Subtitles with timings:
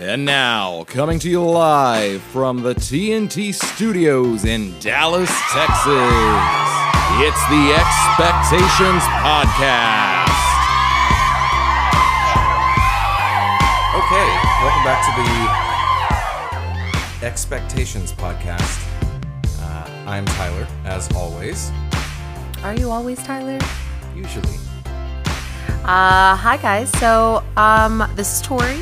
[0.00, 6.40] And now, coming to you live from the TNT studios in Dallas, Texas,
[7.20, 10.32] it's the Expectations Podcast.
[13.92, 14.28] Okay,
[14.62, 15.12] welcome back to
[17.20, 18.80] the Expectations Podcast.
[19.60, 21.70] Uh, I'm Tyler, as always.
[22.62, 23.58] Are you always Tyler?
[24.16, 24.56] Usually.
[25.84, 26.90] Uh, hi guys.
[26.92, 28.80] So, um, this is Tory.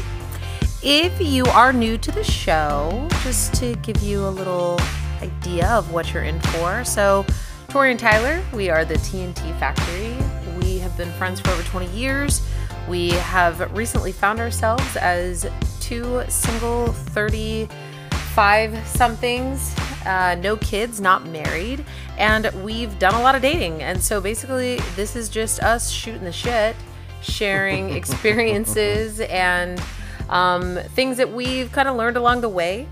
[0.80, 4.78] If you are new to the show, just to give you a little
[5.20, 6.84] idea of what you're in for.
[6.84, 7.26] So,
[7.68, 10.16] Tory and Tyler, we are the TNT Factory.
[10.62, 12.48] We have been friends for over 20 years.
[12.88, 19.74] We have recently found ourselves as two single 35 somethings,
[20.06, 21.84] uh, no kids, not married,
[22.18, 23.82] and we've done a lot of dating.
[23.82, 26.76] And so basically, this is just us shooting the shit,
[27.20, 29.82] sharing experiences and
[30.28, 32.86] um, things that we've kind of learned along the way.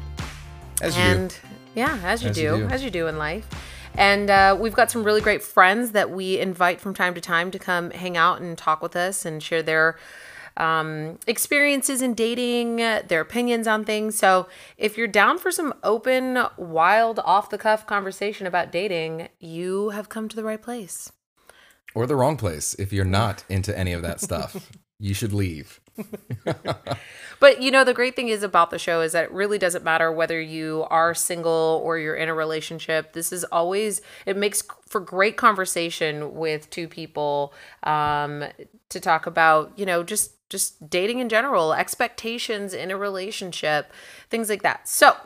[0.82, 1.36] As you and do.
[1.74, 2.66] yeah, as you, As do, you do.
[2.66, 3.48] as you do in life.
[3.94, 7.50] And uh, we've got some really great friends that we invite from time to time
[7.50, 9.96] to come hang out and talk with us and share their
[10.58, 14.18] um, experiences in dating, their opinions on things.
[14.18, 19.90] So if you're down for some open, wild, off the cuff conversation about dating, you
[19.90, 21.10] have come to the right place.
[21.94, 22.74] Or the wrong place.
[22.74, 25.80] If you're not into any of that stuff, you should leave.
[27.38, 29.84] But you know, the great thing is about the show is that it really doesn't
[29.84, 33.12] matter whether you are single or you're in a relationship.
[33.12, 38.44] This is always, it makes for great conversation with two people um,
[38.88, 43.92] to talk about, you know, just just dating in general, expectations in a relationship,
[44.30, 44.88] things like that.
[44.88, 45.16] So,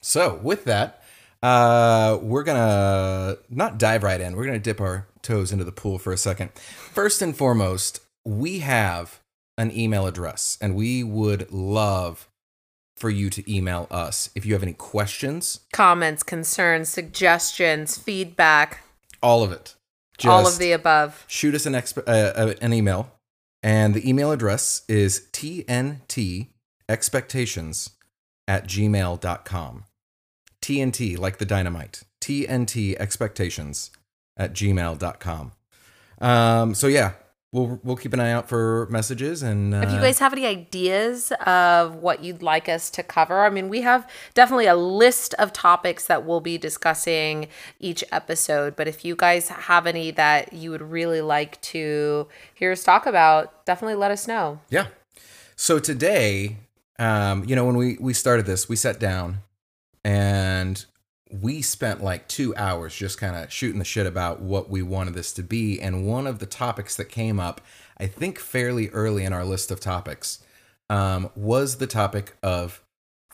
[0.00, 1.02] So, with that,
[1.42, 4.36] uh, we're gonna not dive right in.
[4.36, 6.52] We're gonna dip our toes into the pool for a second.
[6.54, 9.19] First and foremost, we have
[9.60, 12.28] an email address, and we would love
[12.96, 15.60] for you to email us if you have any questions.
[15.72, 18.82] comments, concerns, suggestions, feedback,
[19.22, 19.74] All of it.
[20.26, 21.24] all of the above.
[21.28, 23.12] shoot us an exp- uh, uh, an email,
[23.62, 27.90] and the email address is tntexpectations
[28.48, 29.84] at gmail.com.
[30.62, 32.02] TNT, like the dynamite.
[32.20, 33.90] TNT expectations
[34.36, 35.52] at gmail.com.
[36.20, 37.12] Um, so yeah,
[37.52, 40.46] we'll we'll keep an eye out for messages and uh, If you guys have any
[40.46, 45.34] ideas of what you'd like us to cover, I mean, we have definitely a list
[45.34, 48.76] of topics that we'll be discussing each episode.
[48.76, 53.06] But if you guys have any that you would really like to hear us talk
[53.06, 54.60] about, definitely let us know.
[54.70, 54.86] Yeah.
[55.56, 56.56] So today,
[56.98, 59.38] um, you know, when we we started this, we sat down
[60.04, 60.84] and
[61.32, 65.14] we spent like two hours just kind of shooting the shit about what we wanted
[65.14, 65.80] this to be.
[65.80, 67.60] And one of the topics that came up,
[67.98, 70.42] I think fairly early in our list of topics,
[70.88, 72.82] um, was the topic of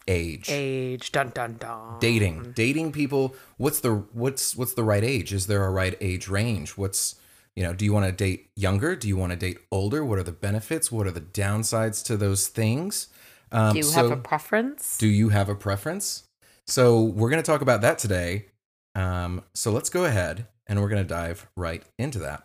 [0.06, 0.48] age.
[0.50, 1.98] Age, dun dun dun.
[2.00, 3.34] Dating, dating people.
[3.56, 5.32] What's the what's what's the right age?
[5.32, 6.72] Is there a right age range?
[6.72, 7.16] What's
[7.54, 7.72] you know?
[7.72, 8.94] Do you want to date younger?
[8.94, 10.04] Do you want to date older?
[10.04, 10.92] What are the benefits?
[10.92, 13.08] What are the downsides to those things?
[13.52, 14.98] Um, Do you so have a preference?
[14.98, 16.24] do you have a preference?
[16.68, 18.46] So we're going to talk about that today.
[18.94, 22.44] Um, so let's go ahead and we're going to dive right into that.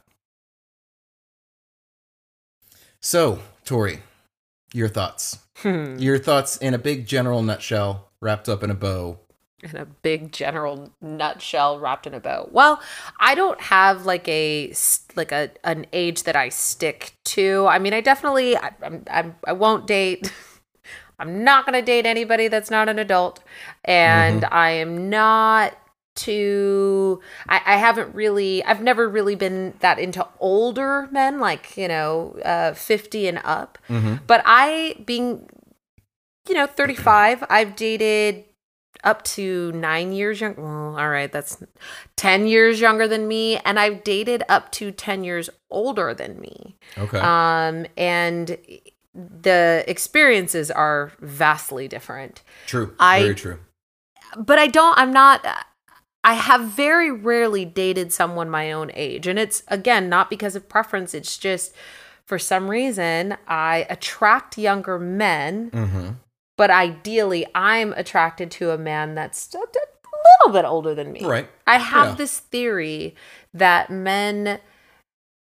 [3.00, 4.00] So, Tory,
[4.74, 5.40] your thoughts.
[5.58, 5.98] Hmm.
[5.98, 9.18] Your thoughts in a big general nutshell, wrapped up in a bow.
[9.64, 12.48] in a big general nutshell wrapped in a bow.
[12.52, 12.80] Well,
[13.20, 14.74] I don't have like a
[15.16, 17.66] like a an age that I stick to.
[17.68, 20.32] I mean, I definitely I, I'm, I'm I won't date.
[21.22, 23.44] I'm not gonna date anybody that's not an adult,
[23.86, 25.78] and I am not
[26.16, 27.22] too.
[27.48, 28.64] I, I haven't really.
[28.66, 33.78] I've never really been that into older men, like you know, uh, fifty and up.
[34.28, 35.48] But I being
[36.48, 37.44] you know, 35.
[37.50, 38.46] I've dated
[39.03, 40.56] up to nine years young.
[40.58, 41.64] Well, all right, that's
[42.18, 43.58] 10 years younger than me.
[43.58, 46.78] And I've dated up to 10 years older than me.
[46.98, 47.20] Okay.
[47.20, 48.58] Um, and
[49.14, 52.41] the experiences are vastly different.
[52.68, 52.94] true.
[53.00, 53.59] I- Very true.
[54.38, 55.46] But I don't, I'm not.
[56.24, 59.28] I have very rarely dated someone my own age.
[59.28, 61.14] And it's, again, not because of preference.
[61.14, 61.74] It's just
[62.26, 66.09] for some reason, I attract younger men Mm-hmm.
[66.58, 71.50] but ideally i'm attracted to a man that's a, little bit older than me Right.
[71.68, 72.16] i have Yeah.
[72.16, 73.16] this theory
[73.53, 74.59] that men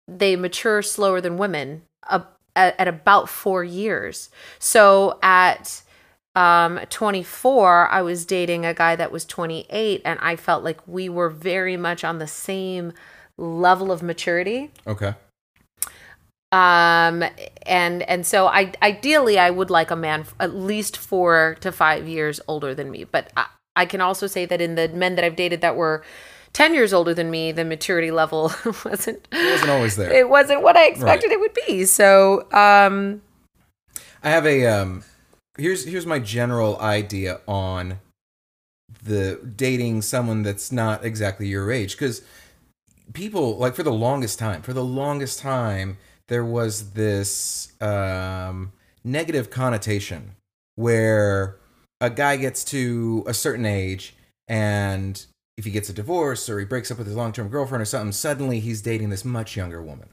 [0.08, 2.20] they mature slower than women uh,
[2.56, 4.30] at, at about four years
[4.60, 5.82] so at
[6.36, 11.08] um 24 i was dating a guy that was 28 and i felt like we
[11.10, 12.94] were very much on the same
[13.38, 15.14] level of maturity Okay.
[16.52, 17.22] Um,
[17.66, 22.08] and and so I ideally I would like a man at least four to five
[22.08, 23.04] years older than me.
[23.04, 26.04] But I, I can also say that in the men that I've dated that were
[26.56, 28.44] ten years older than me, the maturity level
[28.86, 30.12] wasn't It wasn't always there.
[30.12, 31.34] it wasn't what I expected Right.
[31.34, 31.84] it would be.
[31.86, 33.22] So um,
[34.24, 35.04] I have a um
[35.58, 38.00] here's here's my general idea on
[39.04, 42.22] the dating someone that's not exactly your age cuz
[43.14, 45.98] people like for the longest time for the longest time
[46.28, 48.72] there was this um
[49.04, 50.36] negative connotation
[50.76, 51.58] where
[52.02, 54.16] a guy gets to a certain age
[54.48, 55.26] and
[55.58, 58.12] if he gets a divorce or he breaks up with his long-term girlfriend or something
[58.12, 60.10] suddenly he's dating this much younger woman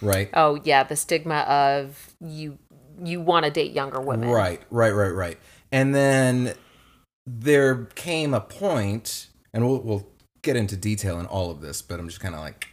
[0.00, 2.58] right oh yeah, the stigma of you
[3.02, 4.28] you want to date younger women.
[4.28, 5.38] Right, right, right, right.
[5.72, 6.54] And then
[7.26, 10.08] there came a point, and we'll we'll
[10.42, 12.68] get into detail in all of this, but I'm just kind of like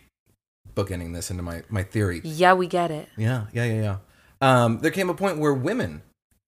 [0.76, 2.22] bookending this into my my theory.
[2.24, 3.10] Yeah, we get it.
[3.18, 3.98] Yeah, yeah, yeah, yeah.
[4.42, 6.04] Um, there came a point where women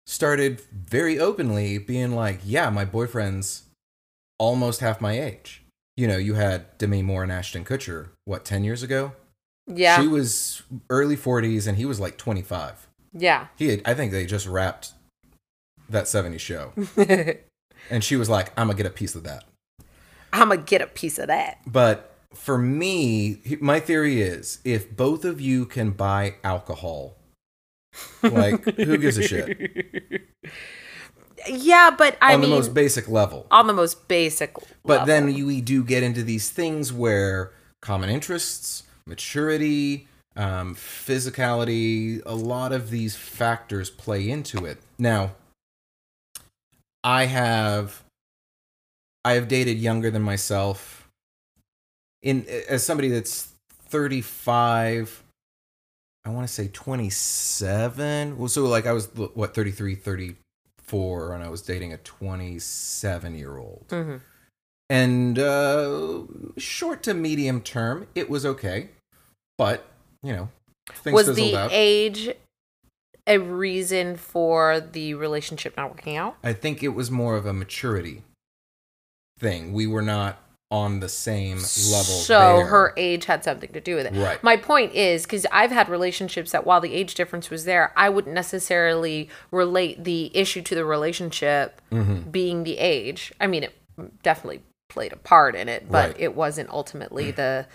[0.07, 3.65] started very openly being like, "Yeah, my boyfriend's
[4.39, 5.63] almost half my age."
[5.97, 9.13] You know, you had Demi Moore and Ashton Kutcher, what, 10 years ago?
[9.67, 12.87] Yeah, She was early 40s and he was like 25.
[13.13, 13.49] yeah.
[13.57, 14.93] He had, I think they just wrapped
[15.91, 16.73] that 70s show.
[17.91, 19.43] and she was like, I'm going to get a piece of that.
[20.33, 21.59] I'm gonna get a piece of that.
[21.67, 27.17] But for me, my theory is if both of you can buy alcohol,
[28.23, 30.23] like, who gives a shit?
[31.47, 33.47] Yeah, but I On mean, the most basic level.
[33.51, 34.55] on the most basic.
[34.85, 35.07] But level.
[35.07, 42.35] then you, we do get into these things where common interests, maturity, um, physicality, a
[42.35, 44.79] lot of these factors play into it.
[44.99, 45.33] Now,
[47.05, 48.03] I have
[49.25, 51.09] I have dated younger than myself.
[52.23, 53.53] In as somebody that's
[53.89, 55.23] 35,
[56.25, 58.39] I want to say 27.
[58.39, 59.95] Well, so like I was what 33,
[60.89, 64.21] 34 and I was dating a 27 year old Mhm.
[64.91, 66.23] and uh,
[66.57, 68.91] short to medium term, it was okay,
[69.57, 69.87] but
[70.23, 70.49] you know,
[70.93, 71.71] things was the out.
[71.73, 72.31] age
[73.27, 76.37] a reason for the relationship not working out?
[76.43, 78.23] I think it was more of a maturity
[79.39, 79.73] thing.
[79.73, 81.65] We were not on the same level.
[81.65, 82.67] So there.
[82.67, 84.15] her age had something to do with it.
[84.15, 84.43] Right.
[84.43, 88.11] My point is because I've had relationships that while the age difference was there, I
[88.11, 92.31] wouldn't necessarily relate the issue to the relationship Mm-hmm.
[92.31, 93.33] being the age.
[93.41, 93.75] I mean, it
[94.23, 96.21] definitely played a part in it, but Right.
[96.21, 97.67] it wasn't ultimately the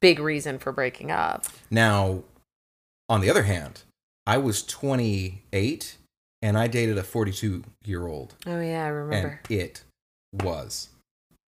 [0.00, 1.46] big reason for breaking up.
[1.70, 2.22] now,
[3.08, 3.82] on the other hand,
[4.26, 5.96] I was 28
[6.42, 9.40] and I dated a 42 year old, Oh yeah, I remember.
[9.48, 9.82] and it
[10.32, 10.90] was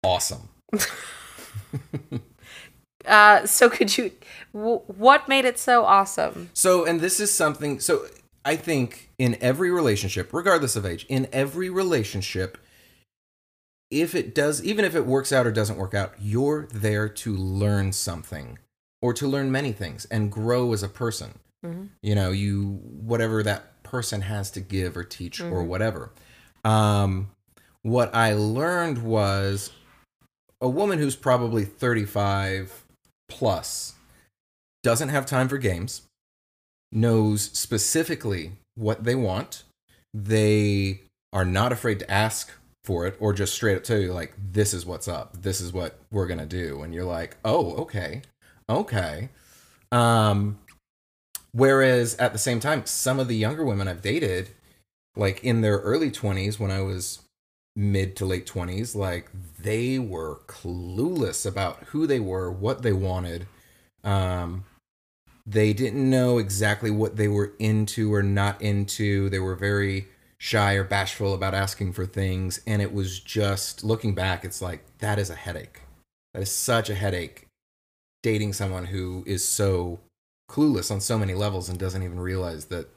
[0.05, 0.51] awesome.
[3.07, 4.11] Uh, so could you?
[4.53, 6.51] W- what made it so awesome?
[6.55, 8.07] So, and this is something, so
[8.45, 12.59] I think in every relationship, regardless of age, in every relationship,
[13.93, 17.33] if it does, even if it works out or doesn't work out, you're there to
[17.37, 18.59] learn something
[19.01, 21.39] or to learn many things and grow as a person.
[21.65, 21.91] Mhm.
[22.03, 26.11] You know, you, whatever that person has to give or teach or whatever.
[26.65, 27.31] Um,
[27.83, 29.71] what I learned was
[30.61, 32.85] a woman who's probably 35
[33.29, 33.95] plus
[34.83, 36.03] doesn't have time for games,
[36.93, 39.65] knows specifically what they want.
[40.15, 41.01] They
[41.33, 42.51] are not afraid to ask
[42.85, 45.43] for it or just straight up tell you, like, this is what's up.
[45.43, 46.83] This is what we're going to do.
[46.83, 48.23] And you're like, oh, okay.
[48.69, 49.29] Okay.
[49.93, 50.59] Um,
[51.53, 54.51] whereas at the same time, some of the younger women I've dated,
[55.17, 57.21] like in their early 20s when I was
[57.77, 59.31] mid to late 20s, like
[59.61, 63.47] they were clueless about who they were, what they wanted.
[64.03, 64.65] Um,
[65.47, 69.29] they didn't know exactly what they were into or not into.
[69.29, 72.61] They were very shy or bashful about asking for things.
[72.67, 75.83] And it was just looking back, it's like that is a headache.
[76.35, 77.47] That is such a headache
[78.23, 80.01] dating someone who is so
[80.51, 82.89] clueless on so many levels and doesn't even realize that,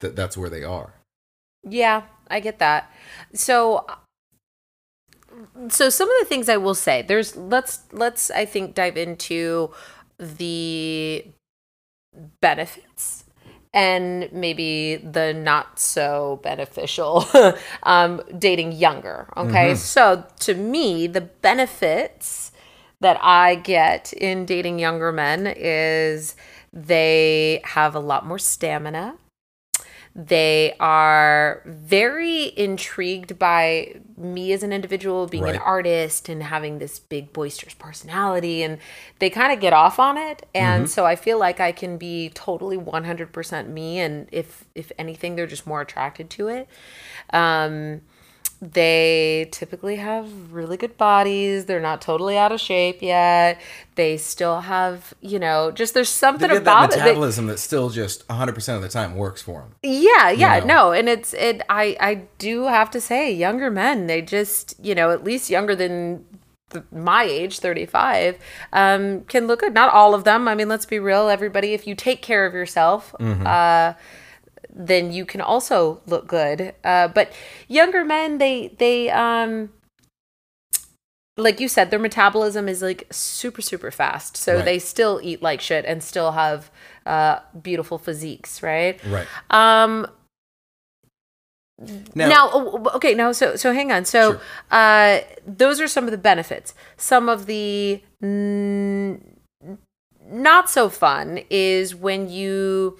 [0.00, 0.94] that that's where they are.
[1.62, 2.90] Yeah, I get that.
[3.34, 3.86] So
[5.68, 9.70] so some of the things I will say, there's let's let's I think dive into
[10.18, 11.24] the
[12.40, 13.24] benefits
[13.74, 17.24] and maybe the not so beneficial
[17.82, 19.74] um dating younger, okay?
[19.74, 22.52] So to me, the benefits
[23.00, 26.34] that I get in dating younger men is
[26.72, 29.16] they have a lot more stamina
[30.14, 36.98] They are very intrigued by me as an individual, being an artist and having this
[36.98, 38.78] big boisterous personality, and
[39.20, 40.46] they kind of get off on it.
[40.54, 45.36] And so I feel like I can be totally 100% me, and if if anything,
[45.36, 46.68] they're just more attracted to it.
[47.32, 48.00] Um,
[48.60, 51.66] they typically have really good bodies.
[51.66, 53.60] They're not totally out of shape yet.
[53.94, 58.26] They still have, you know, just there's something that about that- metabolism that still just
[58.28, 59.74] 100% of the time works for them.
[59.82, 60.66] yeah, yeah, know?
[60.66, 61.62] no, and it's it.
[61.68, 65.74] I I do have to say, younger men, they just you know at least younger
[65.74, 66.24] than
[66.92, 68.38] my age, thirty five,
[68.72, 69.72] um, can look good.
[69.72, 70.46] Not all of them.
[70.48, 71.28] I mean, let's be real.
[71.28, 73.94] Everybody, if you take care of yourself, uh,
[74.78, 76.72] then you can also look good.
[76.84, 77.32] Uh, but
[77.66, 79.70] younger men, they they um.
[81.36, 84.36] Like you said, their metabolism is like super, super fast.
[84.36, 84.64] So Right.
[84.64, 86.68] they still eat like shit and still have
[87.06, 88.98] uh, beautiful physiques, right?
[89.06, 89.26] Right.
[89.50, 90.08] Um,
[92.16, 94.04] Now, now, oh, okay, now so so hang on.
[94.04, 94.40] So, Sure.
[94.72, 96.74] uh, those are some of the benefits.
[96.96, 99.20] Some of the mm,
[100.28, 102.98] not so fun is when you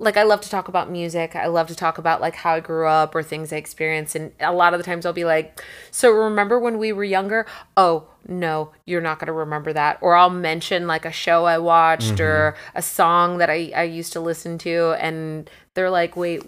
[0.00, 1.36] like I love to talk about music.
[1.36, 4.32] I love to talk about like how I grew up or things I experienced and
[4.40, 8.08] a lot of the times I'll be like, "So remember when we were younger?" "Oh,
[8.26, 12.18] no, you're not going to remember that." Or I'll mention like a show I watched
[12.18, 12.78] or mm-hmm.
[12.78, 16.42] a song that I I used to listen to and they're like, "Wait,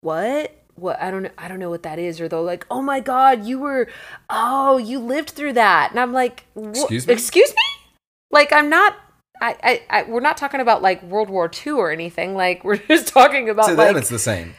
[0.00, 2.80] what?" What I don't know I don't know what that is or they're like oh
[2.80, 3.88] my god you were
[4.30, 7.12] oh you lived through that and I'm like Excuse me?
[7.12, 7.62] excuse me
[8.30, 8.96] like I'm not
[9.42, 12.34] I, I, I we're not talking about like World War II or anything.
[12.34, 14.54] Like we're just talking about to like them, it's the same.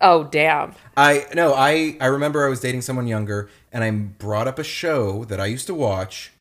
[0.00, 0.74] oh damn.
[0.96, 4.64] I no, I I remember I was dating someone younger, and I brought up a
[4.64, 6.32] show that I used to watch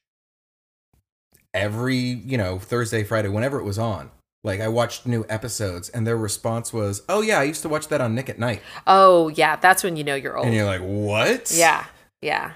[1.53, 4.11] every you know Thursday, Friday, whenever it was on.
[4.43, 7.87] Like I watched new episodes, and their response was, "Oh yeah, I used to watch
[7.89, 10.45] that on Nick at Nite." Oh yeah, that's when you know you're old.
[10.45, 11.85] And you're like, "What?" yeah,
[12.21, 12.53] yeah.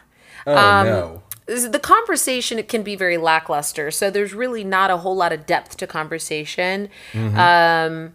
[0.47, 1.23] Oh Um, no.
[1.51, 5.45] The conversation it can be very lackluster, so there's really not a whole lot of
[5.45, 6.89] depth to conversation.
[7.11, 7.37] Mm-hmm.
[7.37, 8.13] Um,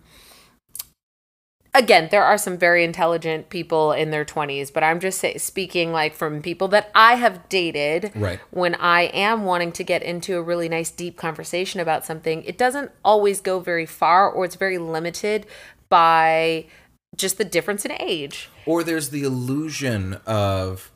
[1.77, 5.93] again, there are some very intelligent people in their 20s, but I'm just say, speaking
[5.93, 8.13] like from people that I have dated.
[8.15, 8.41] Right.
[8.51, 12.57] When I am wanting to get into a really nice deep conversation about something, it
[12.57, 15.47] doesn't always go very far or it's very limited
[15.89, 16.67] by
[17.15, 18.49] just the difference in age.
[18.65, 20.91] Or there's the illusion of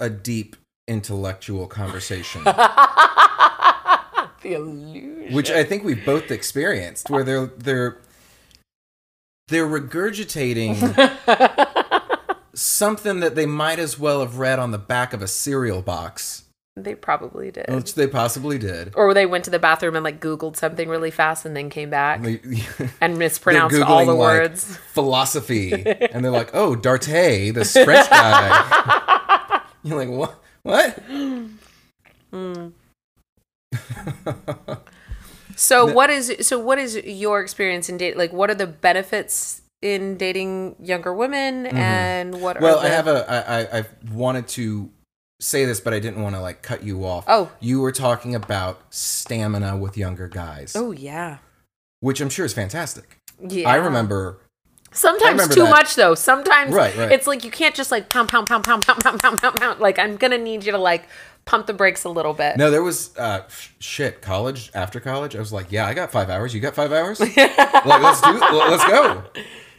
[0.00, 0.56] a deep
[0.88, 2.42] intellectual conversation,
[4.42, 5.32] The illusion.
[5.34, 7.98] which I think we've both experienced, where they're they're
[9.48, 10.74] they're regurgitating
[12.54, 16.42] something that they might as well have read on the back of a cereal box,
[16.76, 17.66] They probably did.
[17.68, 18.92] which they possibly did.
[18.96, 21.90] or they went to the bathroom and like Googled something really fast and then came
[21.90, 22.40] back They-
[23.00, 24.76] and mispronounced all the like, words.
[24.92, 30.41] philosophy, and they're like, "Oh, D'Arte, this French guy." You're like, "What?
[30.62, 30.98] What?"
[35.56, 38.16] So what is so what is your experience in date?
[38.16, 42.56] Like, what are the benefits in dating younger women, and what?
[42.56, 42.64] Mm-hmm.
[42.64, 43.30] Well, are I the, have a.
[43.30, 44.90] I, I I wanted to
[45.40, 47.24] say this, but I didn't want to like cut you off.
[47.28, 47.50] Oh.
[47.60, 51.38] you were talking about stamina with younger guys, Oh yeah,
[52.00, 53.18] which I'm sure is fantastic.
[53.46, 53.68] yeah.
[53.68, 54.38] I remember.
[54.92, 55.70] Sometimes too that.
[55.70, 56.14] much though.
[56.14, 57.12] Sometimes Right, right.
[57.12, 59.80] it's like you can't just like pound pound pound pound pound pound pound pound pound.
[59.80, 61.08] Like I'm gonna need you to like
[61.44, 62.56] pump the brakes a little bit.
[62.56, 64.22] No, there was uh, sh- shit.
[64.22, 66.54] College after college, I was like, yeah, I got five hours.
[66.54, 67.18] You got five hours?
[67.36, 68.38] like, let's do.
[68.38, 69.24] Let's go.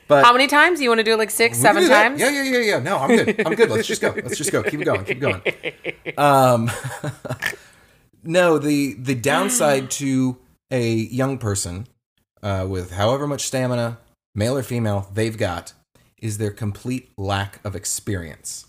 [0.08, 1.14] But How many times you want to do?
[1.14, 2.20] It Like six, seven times?
[2.20, 2.80] Yeah, yeah, yeah, yeah.
[2.80, 3.48] No, I'm good.
[3.48, 3.70] I'm good.
[3.70, 4.10] Let's just go.
[4.14, 4.62] Let's just go.
[4.62, 5.06] Keep it going.
[5.06, 5.42] Keep going.
[6.18, 6.70] Um,
[8.24, 10.38] no, the the downside to
[10.72, 11.88] a young person
[12.42, 13.98] uh, with however much stamina,
[14.36, 15.74] male or female, they've got
[16.22, 18.66] is their complete lack of experience.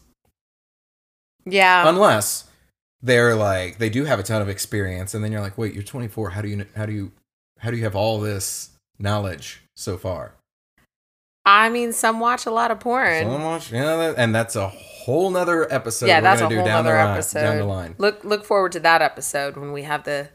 [1.46, 1.88] Yeah.
[1.88, 2.48] Unless
[3.02, 5.82] they're like they do have a ton of experience, and then you're like, wait, you're
[5.82, 6.30] 24.
[6.30, 7.12] How do you how do you
[7.58, 10.34] how do you have all this knowledge so far?
[11.46, 13.24] I mean, some watch a lot of porn.
[13.24, 16.06] So much, yeah, and that's a whole nother episode.
[16.06, 17.42] yeah, we're that's a whole other episode.
[17.42, 20.30] Down the line, Look look forward to that episode when we have the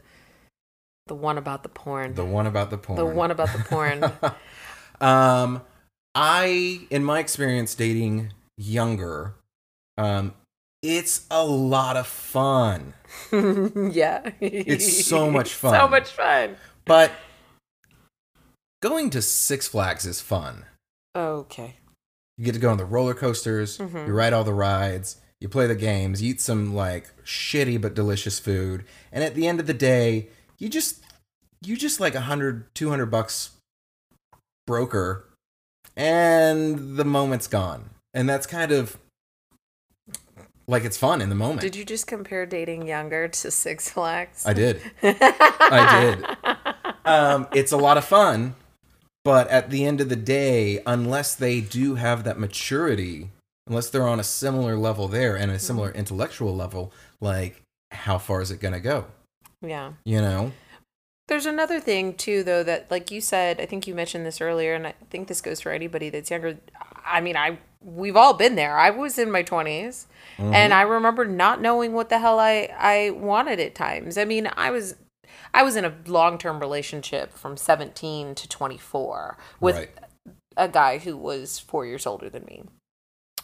[1.08, 2.14] the one about the porn.
[2.14, 2.96] the one about the porn.
[2.96, 4.04] The one about the porn.
[5.00, 5.62] um,
[6.14, 9.34] I, in my experience dating younger,
[9.98, 10.34] um,
[10.82, 12.94] it's a lot of fun,
[13.32, 14.30] yeah.
[14.40, 15.74] It's so much fun.
[15.78, 16.56] So much fun.
[16.86, 17.12] but
[18.82, 20.64] going to Six Flags is fun.
[21.16, 21.76] Okay.
[22.38, 24.06] You get to go on the roller coasters, Mhm.
[24.06, 27.94] you ride all the rides, you play the games, you eat some like shitty but
[27.94, 30.28] delicious food, and at the end of the day,
[30.58, 31.00] you just
[31.62, 33.50] you just like a hundred, two hundred bucks
[34.70, 35.26] broker
[35.96, 37.90] and the moment's gone.
[38.14, 38.96] And that's kind of
[40.68, 41.60] like it's fun in the moment.
[41.60, 44.46] Did you just compare dating younger to Six Flags?
[44.46, 44.80] I did.
[45.02, 46.54] I did.
[47.04, 48.54] Um, it's a lot of fun,
[49.24, 53.30] but at the end of the day, unless they do have that maturity,
[53.66, 57.60] unless they're on a similar level there and a similar intellectual level, like
[57.90, 59.06] how far is it going to go?
[59.62, 59.94] Yeah.
[60.04, 60.52] You know?
[61.30, 64.74] There's another thing too, though, that like you said, I think you mentioned this earlier,
[64.74, 66.58] and I think this goes for anybody that's younger.
[67.06, 68.76] I mean, I we've all been there.
[68.76, 70.06] I was in my 20s,
[70.38, 70.52] mm-hmm.
[70.52, 74.18] and I remember not knowing what the hell I I wanted at times.
[74.18, 74.96] I mean, I was
[75.54, 79.90] I was in a long term relationship from 17 to 24 with Right.
[80.56, 82.64] a guy who was four years older than me.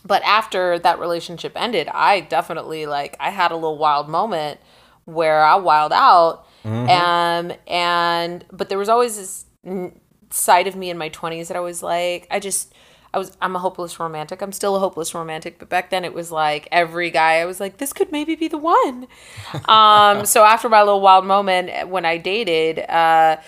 [0.04, 4.58] But after that relationship ended, I definitely like I had a little wild moment
[5.04, 9.98] where I wild out, um, and but there was always this n-
[10.30, 12.72] side of me in my twenties that I was like, I just.
[13.14, 14.42] I was I'm a hopeless romantic.
[14.42, 17.60] I'm still a hopeless romantic, but back then it was like every guy I was
[17.60, 19.06] like this could maybe be the one.
[19.68, 23.38] um so after my little wild moment when I dated uh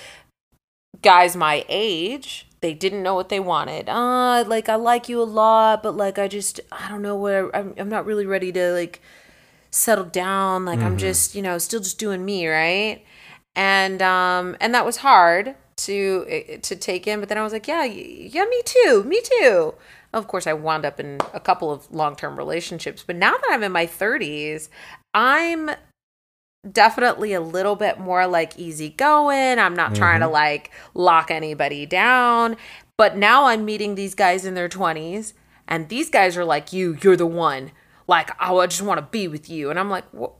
[1.02, 5.24] guys my age they didn't know what they wanted uh like i like you a
[5.24, 8.72] lot but like i just i don't know where i'm, I'm not really ready to
[8.72, 9.00] like
[9.70, 13.04] settle down like i'm just you know still just doing me right
[13.58, 17.66] and um and that was hard to to take in but then i was like
[17.68, 19.74] yeah yeah me too me too
[20.12, 23.62] of course i wound up in a couple of long-term relationships but now that i'm
[23.62, 24.68] in my 30s
[25.14, 25.70] i'm
[26.70, 29.58] definitely a little bit more like easygoing.
[29.58, 32.56] I'm not trying to like lock anybody down.
[32.96, 35.32] But now I'm meeting these guys in their 20s,
[35.68, 37.70] and these guys are like, You, you're the one.
[38.08, 39.70] Like, oh, I just want to be with you.
[39.70, 40.32] And I'm like, "Wha-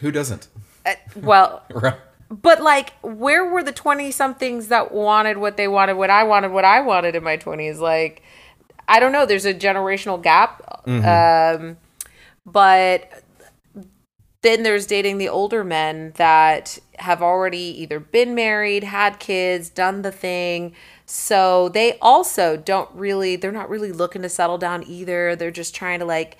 [0.00, 0.48] Who doesn't?
[0.86, 1.94] uh, Well, Right.
[2.30, 6.50] But like, where were the 20 somethings that wanted what they wanted, what I wanted,
[6.52, 7.78] what I wanted in my 20s?
[7.78, 8.22] Like,
[8.88, 9.26] I don't know.
[9.26, 10.62] There's a generational gap.
[10.86, 11.76] Um,
[12.44, 13.22] but
[14.42, 20.02] then there's dating the older men that have already either been married, had kids, done
[20.02, 20.72] the thing.
[21.04, 25.34] So they also don't really, they're not really looking to settle down either.
[25.36, 26.38] They're just trying to like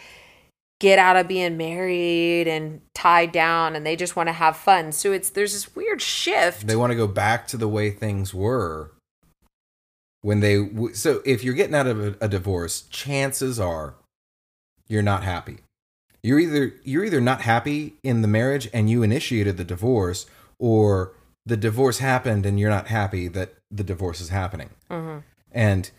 [0.78, 4.92] get out of being married and tied down and they just want to have fun.
[4.92, 6.66] So it's, there's this weird shift.
[6.66, 8.92] They want to go back to the way things were
[10.22, 10.56] when they.
[10.64, 13.94] w- So if you're getting out of a, a divorce, chances are
[14.88, 15.58] you're not happy.
[16.22, 20.26] You're either you're either not happy in the marriage and you initiated the divorce,
[20.58, 21.12] or
[21.44, 24.70] the divorce happened and you're not happy that the divorce is happening.
[24.90, 25.18] Mm-hmm.
[25.52, 25.90] And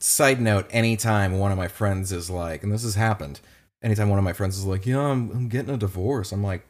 [0.00, 3.40] side note, anytime one of my friends is like, and this has happened,
[3.86, 6.66] anytime one of my friends is like, yeah, I'm, I'm getting a divorce, I'm like,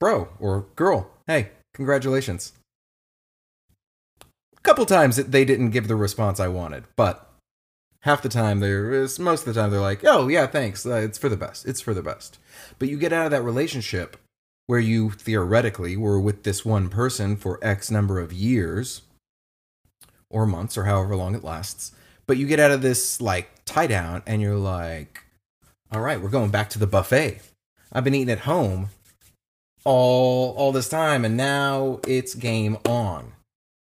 [0.00, 2.52] bro or girl, hey, congratulations.
[4.20, 7.30] A couple times they didn't give the response I wanted, but
[8.00, 10.84] half the time they're, most of the time they're like, oh, yeah, thanks.
[10.84, 11.66] Uh, it's for the best.
[11.66, 12.38] It's for the best.
[12.80, 14.16] But you get out of that relationship
[14.66, 19.02] where you theoretically were with this one person for X number of years
[20.30, 21.92] or months or however long it lasts.
[22.26, 25.23] But you get out of this like tie down and you're like,
[25.94, 27.40] all right, we're going back to the buffet.
[27.92, 28.88] I've been eating at home
[29.84, 33.32] all all this time and now it's game on.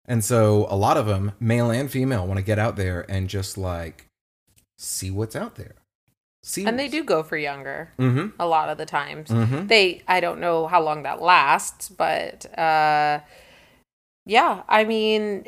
[0.07, 3.29] And so a lot of them, male and female, want to get out there and
[3.29, 4.07] just like
[4.77, 5.77] see what's out there.
[6.43, 8.39] See And they do go for younger Mm-hmm.
[8.39, 9.31] a lot of the times.
[9.31, 9.69] Mm-hmm.
[9.69, 13.21] They, I don't know how long that lasts, but uh,
[14.27, 15.47] yeah, I mean,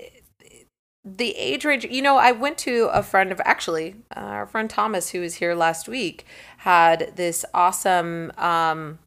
[1.06, 4.68] the age range, you know, I went to a friend of actually, uh, our friend
[4.68, 6.26] Thomas, who was here last week,
[6.58, 8.98] had this awesome um,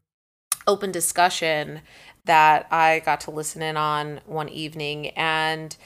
[0.66, 1.82] open discussion
[2.24, 5.08] that I got to listen in on one evening.
[5.08, 5.76] And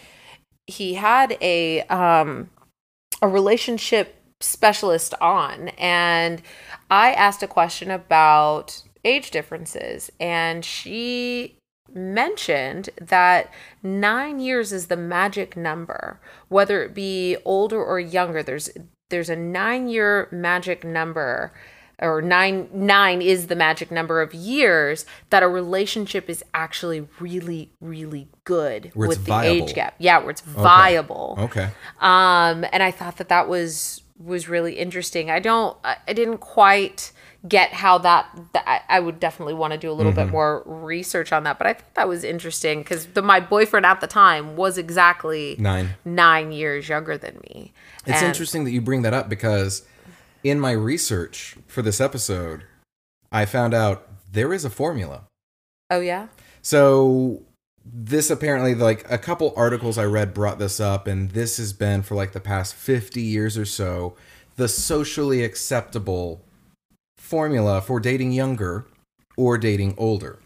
[0.68, 2.48] he had a, um,
[3.20, 6.42] a relationship specialist on and
[6.90, 11.56] I asked a question about age differences and she
[11.94, 13.50] mentioned that
[13.82, 18.70] 9 years is the magic number whether it be older or younger there's
[19.10, 21.52] there's a 9 year magic number
[22.00, 27.70] or 9 9 is the magic number of years that a relationship is actually really
[27.80, 29.64] really good Where with the viable.
[29.68, 31.68] age gap yeah where it's viable Okay.
[32.00, 37.10] um and i thought that that was was really interesting i don't i, didn't quite
[37.46, 40.26] get how that, that I, I would definitely want to do a little Mm-hmm.
[40.26, 44.00] bit more research on that but i thought that was interesting because my boyfriend at
[44.00, 45.90] the time was exactly Nine.
[46.04, 47.72] nine years younger than me
[48.06, 49.82] It's And- interesting that you bring that up because
[50.42, 52.64] in my research for this episode,
[53.32, 55.22] I found out there is a formula.
[55.90, 56.28] oh yeah
[56.62, 57.42] So
[57.84, 62.02] this apparently like a couple articles I read brought this up, and this has been
[62.02, 64.16] for like the past fifty years or so
[64.56, 66.40] the socially acceptable
[67.18, 68.86] formula for dating younger
[69.36, 70.38] or dating older.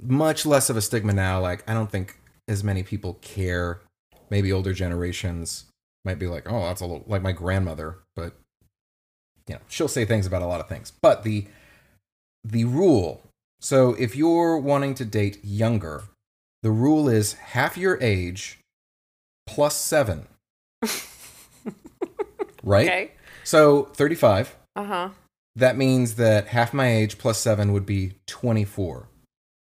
[0.00, 1.40] Much less of a stigma now.
[1.40, 3.80] Like I don't think as many people care.
[4.30, 5.66] Maybe older generations
[6.04, 8.34] might be like, oh, that's a little like my grandmother, but
[9.48, 10.92] you know, she'll say things about a lot of things.
[11.02, 11.46] But the
[12.44, 13.22] the rule.
[13.60, 16.04] So if you're wanting to date younger,
[16.62, 18.58] the rule is half your age
[19.46, 20.26] plus seven.
[22.62, 22.86] right?
[22.86, 23.10] Okay.
[23.44, 24.56] So 35.
[24.76, 25.08] Uh huh.
[25.56, 29.08] That means that half my age plus seven would be 24.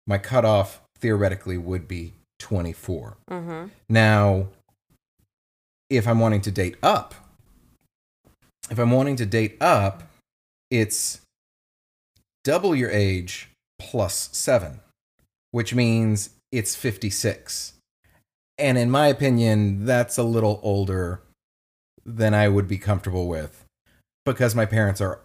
[0.06, 3.16] My cutoff theoretically would be 24.
[3.30, 3.66] Mm-hmm.
[3.88, 4.48] Now,
[5.88, 7.14] if I'm wanting to date up,
[8.70, 10.02] if I'm wanting to date up,
[10.70, 11.20] it's
[12.42, 14.80] double your age plus seven,
[15.52, 17.74] which means it's 56.
[18.58, 21.20] And in my opinion, that's a little older
[22.04, 23.64] than I would be comfortable with
[24.24, 25.20] because my parents are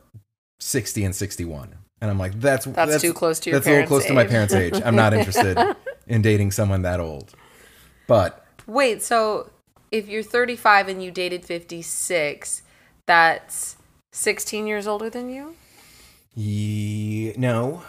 [0.60, 1.76] 60 and 61.
[2.02, 4.14] And I'm like, that's That's too close to your That's a little parents' close to
[4.14, 4.82] my parents' age.
[4.84, 5.58] I'm not interested
[6.08, 7.36] in dating someone that old.
[8.08, 9.52] But Wait, so
[9.92, 12.64] if you're 35 and you dated 56,
[13.06, 13.76] that's
[14.14, 15.56] 16 years older than you?
[16.34, 17.84] Ye- no.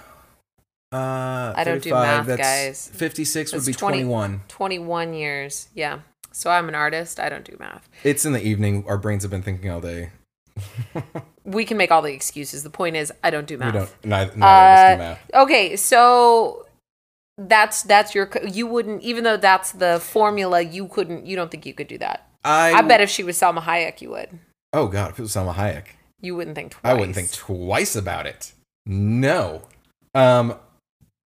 [0.92, 2.90] Uh, I don't do math, that's- guys.
[2.94, 4.40] 56 would be 20 21.
[4.48, 5.68] 21 years.
[5.74, 6.00] Yeah.
[6.32, 7.18] So I'm an artist.
[7.20, 7.88] I don't do math.
[8.04, 8.84] It's in the evening.
[8.86, 10.10] Our brains have been thinking all day.
[11.44, 12.62] We can make all the excuses.
[12.62, 13.74] The point is, I don't do math.
[13.74, 13.90] We don't.
[14.04, 15.30] Neither, neither us do Uh, math.
[15.42, 16.66] Okay, so
[17.36, 21.66] that's that's your you wouldn't even though that's the formula you couldn't you don't think
[21.66, 22.28] you could do that.
[22.44, 24.38] I, I bet if she was Salma Hayek you would.
[24.72, 25.86] Oh God, if it was Salma Hayek,
[26.20, 26.80] You wouldn't think twice.
[26.84, 28.52] I wouldn't think twice about it.
[28.86, 29.62] No.
[30.14, 30.54] Um,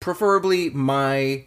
[0.05, 1.43] preferably my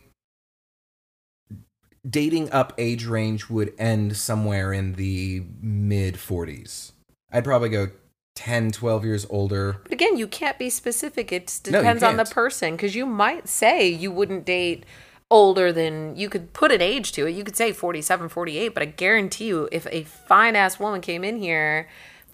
[2.04, 6.90] dating up age range would end somewhere in the mid 40s.
[7.30, 7.86] I'd probably go
[8.34, 9.76] 10, 12 years older.
[9.84, 11.30] But again, you can't be specific.
[11.30, 14.82] It No, depends on the person because you might say you wouldn't date
[15.30, 17.36] older than you could put an age to it.
[17.36, 21.22] You could say 47, 48, but I guarantee you if a fine ass woman came
[21.22, 21.88] in here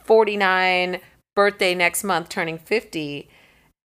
[0.04, 1.00] 49
[1.37, 3.28] birthday next month turning 50,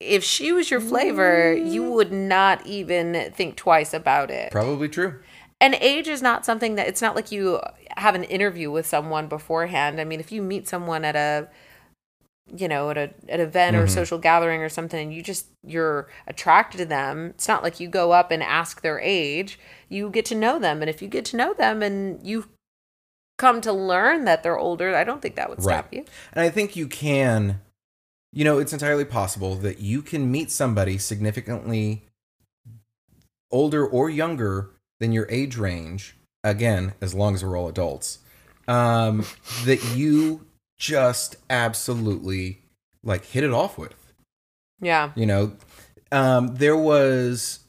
[0.04, 4.52] if she was your flavor, you would not even think twice about it.
[4.52, 5.20] Probably true.
[5.62, 7.62] And age is not something that it's not like you
[7.96, 10.02] have an interview with someone beforehand.
[10.02, 11.48] I mean, if you meet someone at a
[12.54, 13.89] you know, at a an event or Mhm.
[13.89, 17.88] social gathering or something and you just you're attracted to them, it's not like you
[17.88, 19.58] go up and ask their age.
[19.88, 22.50] You get to know them and if you get to know them and you
[23.38, 25.94] come to learn that they're older, I don't think that would stop Right.
[25.94, 26.06] you.
[26.34, 27.62] And I think you can,
[28.34, 32.06] you know, it's entirely possible that you can meet somebody significantly
[33.52, 38.19] older or younger than your age range, again, as long as we're all adults,
[38.67, 39.26] um,
[39.65, 42.62] that you just absolutely
[43.04, 43.96] like hit it off with.
[44.82, 45.12] Yeah.
[45.15, 45.54] You know,
[46.12, 47.60] um, there was,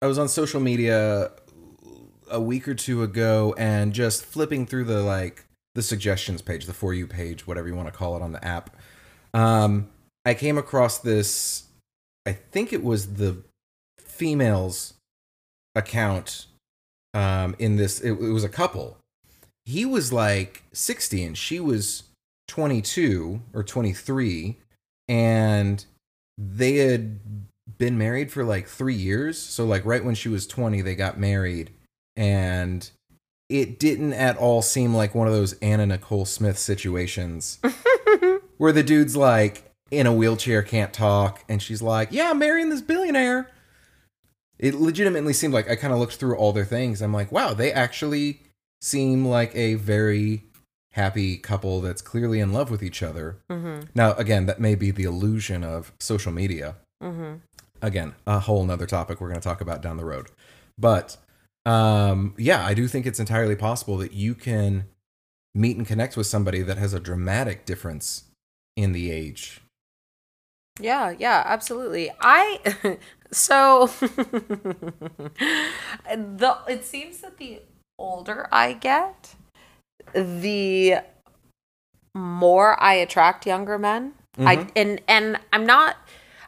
[0.00, 1.30] I was on social media
[2.30, 6.72] a week or two ago and just flipping through the like the suggestions page, the
[6.72, 8.74] for you page, whatever you want to call it on the app.
[9.34, 9.88] Um,
[10.24, 11.64] I came across this.
[12.26, 13.38] I think it was the
[13.98, 14.94] female's
[15.74, 16.46] account.
[17.14, 18.96] Um, in this, it, it was a couple.
[19.64, 22.04] He was like sixty and she was
[22.48, 24.56] twenty two or twenty three,
[25.08, 25.84] and
[26.38, 27.20] they had
[27.78, 29.38] been married for like three years.
[29.38, 31.70] So like right when she was twenty, they got married,
[32.16, 32.88] and
[33.48, 37.58] it didn't at all seem like one of those Anna Nicole Smith situations
[38.62, 42.68] where the dude's like in a wheelchair, can't talk, and she's like, "Yeah, I'm marrying
[42.68, 43.50] this billionaire."
[44.56, 47.02] It legitimately seemed like I kind of looked through all their things.
[47.02, 48.40] I'm like, wow, they actually
[48.80, 50.44] seem like a very
[50.92, 53.38] happy couple that's clearly in love with each other.
[53.50, 53.88] Mhm.
[53.96, 56.76] Now, again, that may be the illusion of social media.
[57.02, 57.40] Mhm.
[57.80, 60.28] Again, a whole nother topic we're going to talk about down the road.
[60.78, 61.16] But
[61.66, 64.84] um, yeah, I do think it's entirely possible that you can
[65.52, 68.24] meet and connect with somebody that has a dramatic difference
[68.76, 69.60] in the age.
[70.80, 72.10] Yeah, yeah, absolutely.
[72.20, 72.60] I
[73.30, 75.28] so the
[76.68, 77.60] it seems that the
[77.98, 79.34] older I get,
[80.14, 80.96] the
[82.14, 84.14] more I attract younger men.
[84.38, 84.68] I mm-hmm.
[84.76, 85.96] and and I'm not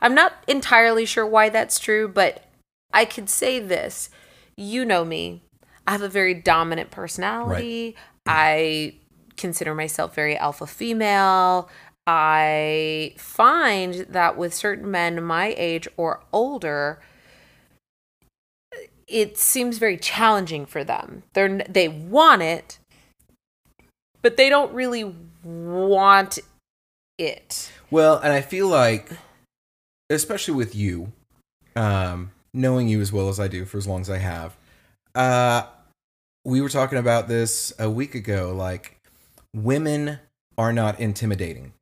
[0.00, 2.44] I'm not entirely sure why that's true, but
[2.92, 4.08] I could say this.
[4.56, 5.42] You know me.
[5.86, 7.92] I have a very dominant personality.
[7.92, 7.96] Mm.
[8.26, 8.94] I
[9.36, 11.68] consider myself very alpha female.
[12.06, 17.00] I find that with certain men my age or older,
[19.06, 21.22] it seems very challenging for them.
[21.32, 22.78] They're they want it,
[24.22, 26.38] but they don't really want
[27.18, 27.72] it.
[27.90, 29.10] Well, and I feel like,
[30.10, 31.12] especially with you,
[31.76, 34.56] um, knowing you as well as I do for as long as I have,
[35.14, 35.66] uh,
[36.44, 38.52] we were talking about this a week ago.
[38.54, 38.98] Like,
[39.54, 40.18] women
[40.58, 41.72] are not intimidating.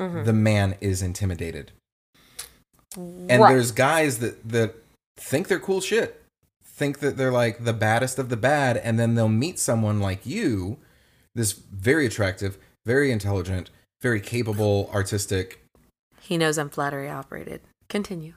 [0.00, 0.24] Mhm.
[0.24, 1.72] The man is intimidated.
[2.96, 3.52] And Right.
[3.52, 4.74] there's guys that that
[5.16, 6.22] think they're cool shit.
[6.64, 10.24] Think that they're like the baddest of the bad and then they'll meet someone like
[10.24, 10.78] you,
[11.34, 13.70] this very attractive, very intelligent,
[14.02, 15.62] very capable, artistic.
[16.20, 17.60] He knows I'm flattery operated.
[17.88, 18.32] Continue.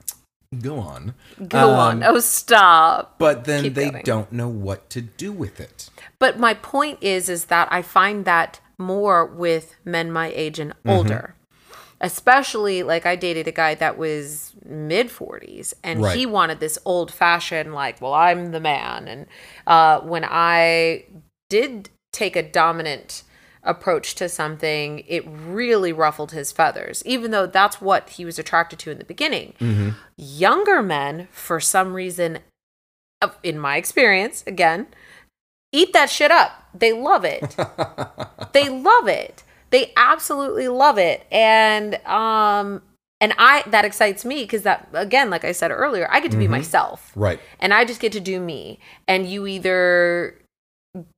[0.61, 1.15] Go on.
[1.47, 2.03] Go Um, on.
[2.03, 3.15] Oh, stop.
[3.17, 4.03] But then Keep they going.
[4.03, 5.89] don't know what to do with it.
[6.19, 10.73] But my point is, is that I find that more with men my age and
[10.85, 11.33] older.
[12.03, 16.15] Especially like I dated a guy that was mid 40s and Right.
[16.17, 19.07] he wanted this old fashioned, like, well, I'm the man.
[19.07, 19.25] And
[19.65, 21.05] uh, when I
[21.49, 23.23] did take a dominant
[23.63, 28.77] approach to something, it really ruffled his feathers, even though that's what he was attracted
[28.79, 29.95] to in the beginning.
[30.17, 32.39] Younger men, for some reason,
[33.41, 34.87] in my experience, again,
[35.71, 36.67] eat that shit up.
[36.73, 37.55] They love it.
[38.53, 39.43] they love it.
[39.73, 41.25] They absolutely love it.
[41.31, 42.83] And um
[43.19, 46.37] and I that excites me because that again, like I said earlier, I get to
[46.37, 47.11] be myself.
[47.15, 47.39] Right.
[47.59, 48.79] And I just get to do me.
[49.07, 50.39] And you either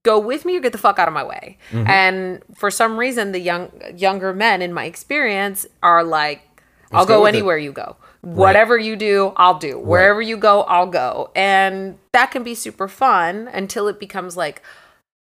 [0.05, 1.57] go with me or get the fuck out of my way.
[1.73, 6.61] And for some reason the young younger men in my experience are like
[6.93, 7.39] I'll go go with it.
[7.39, 7.97] anywhere you go.
[8.21, 9.77] Whatever you do, I'll do.
[9.77, 11.29] Wherever you go, I'll go.
[11.35, 14.61] And that can be super fun until it becomes like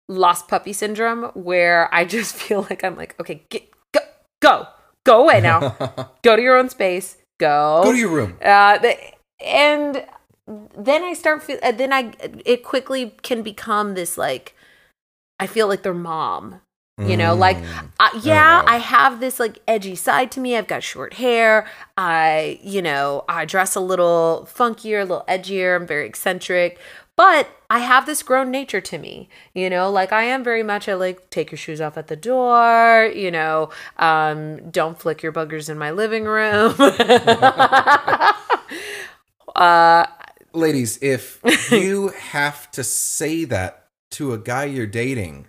[0.09, 4.01] lost puppy syndrome where I just feel like I'm like, okay, get go
[4.41, 4.67] go.
[5.05, 5.61] Go away now.
[6.23, 7.17] go to your own space.
[7.39, 7.81] Go.
[7.85, 8.37] Go to your room.
[8.45, 8.97] Uh, the,
[9.45, 10.05] and
[10.77, 11.59] then I start feel.
[11.63, 12.13] uh, Then I
[12.45, 14.55] it quickly can become this like
[15.41, 16.61] I feel like their mom.
[17.01, 17.59] You know, like
[18.01, 18.73] uh, yeah, no.
[18.73, 20.57] I have this like edgy side to me.
[20.57, 21.65] I've got short hair.
[21.97, 25.77] I, you know, I dress a little funkier, a little edgier.
[25.77, 26.81] I'm very eccentric,
[27.19, 29.29] but I have this grown nature to me.
[29.53, 30.89] You know, like I am very much.
[30.89, 33.11] I like take your shoes off at the door.
[33.13, 36.77] You know, um, don't flick your buggers in my living room.
[40.53, 41.41] Ladies, if
[41.73, 45.49] you have to say that to a guy you're dating,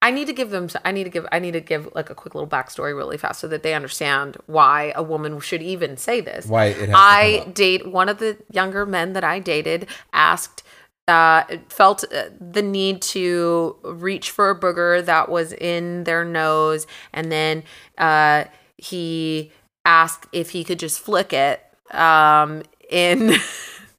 [0.00, 0.68] I need to give them.
[0.84, 1.26] I need to give.
[1.32, 4.36] I need to give like a quick little backstory really fast so that they understand
[4.46, 6.46] why a woman should even say this.
[6.46, 10.62] why it has to I date one of the younger men that I dated asked.
[11.08, 12.04] Uh, felt
[12.38, 17.62] the need to reach for a booger that was in their nose, and then
[17.96, 18.44] uh,
[18.76, 19.50] he
[19.84, 23.34] asked if he could just flick it um, in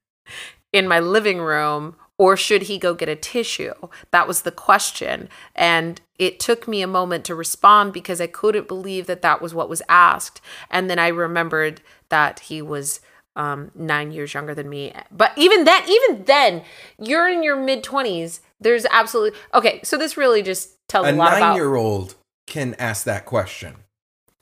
[0.73, 3.73] in my living room or should he go get a tissue?
[4.11, 5.29] That was the question.
[5.55, 9.53] And it took me a moment to respond because I couldn't believe that that was
[9.53, 10.41] what was asked.
[10.69, 12.99] And then I remembered that he was
[13.39, 14.93] um, nine years younger than me.
[15.12, 16.63] But even then, even then,
[16.99, 18.41] you're in your mid 20s.
[18.60, 19.39] There's absolutely.
[19.54, 21.49] Okay, so this really just tells a, a lot about.
[21.49, 23.75] nine year old can ask that question.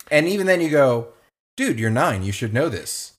[0.09, 1.09] And even then you go,
[1.55, 2.23] dude, you're nine.
[2.23, 3.13] You should know this.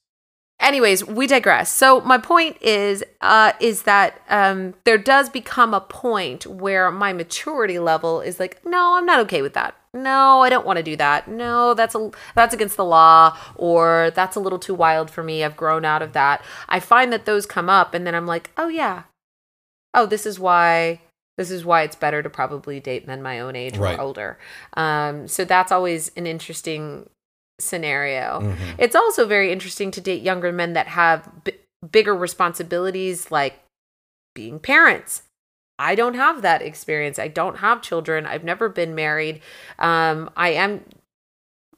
[0.61, 5.81] anyways we digress so my point is uh is that um there does become a
[5.81, 10.49] point where my maturity level is like no i'm not okay with that no i
[10.49, 14.41] don't want to do that no that's a that's against the law or that's a
[14.41, 17.69] little too wild for me i've grown out of that i find that those come
[17.69, 19.03] up and then i'm like oh yeah
[19.95, 21.01] oh this is why
[21.37, 23.99] this is why it's better to probably date men my own age Right.
[23.99, 24.39] or older
[24.75, 27.09] um so that's always an interesting
[27.61, 28.75] scenario Mhm.
[28.79, 31.53] it's also very interesting to date younger men that have b-
[31.91, 33.61] bigger responsibilities like
[34.35, 35.23] being parents.
[35.79, 37.19] I don't have that experience.
[37.19, 38.27] I don't have children.
[38.27, 39.41] I've never been married.
[39.79, 40.85] Um, I am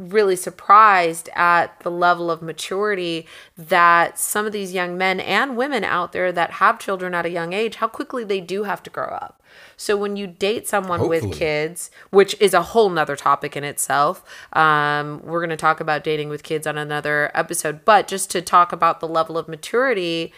[0.00, 5.84] really surprised at the level of maturity that some of these young men and women
[5.84, 8.88] out there that have children at a young age, how quickly they do have to
[8.90, 9.42] grow up.
[9.76, 14.24] So when you date someone with kids, which is a whole nother topic in itself,
[14.54, 17.84] um, we're going to talk about dating with kids on another episode.
[17.84, 20.32] But just to talk about the level of maturity,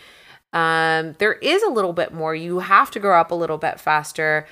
[0.53, 2.35] um, there is a little bit more.
[2.35, 4.47] You have to grow up a little bit faster.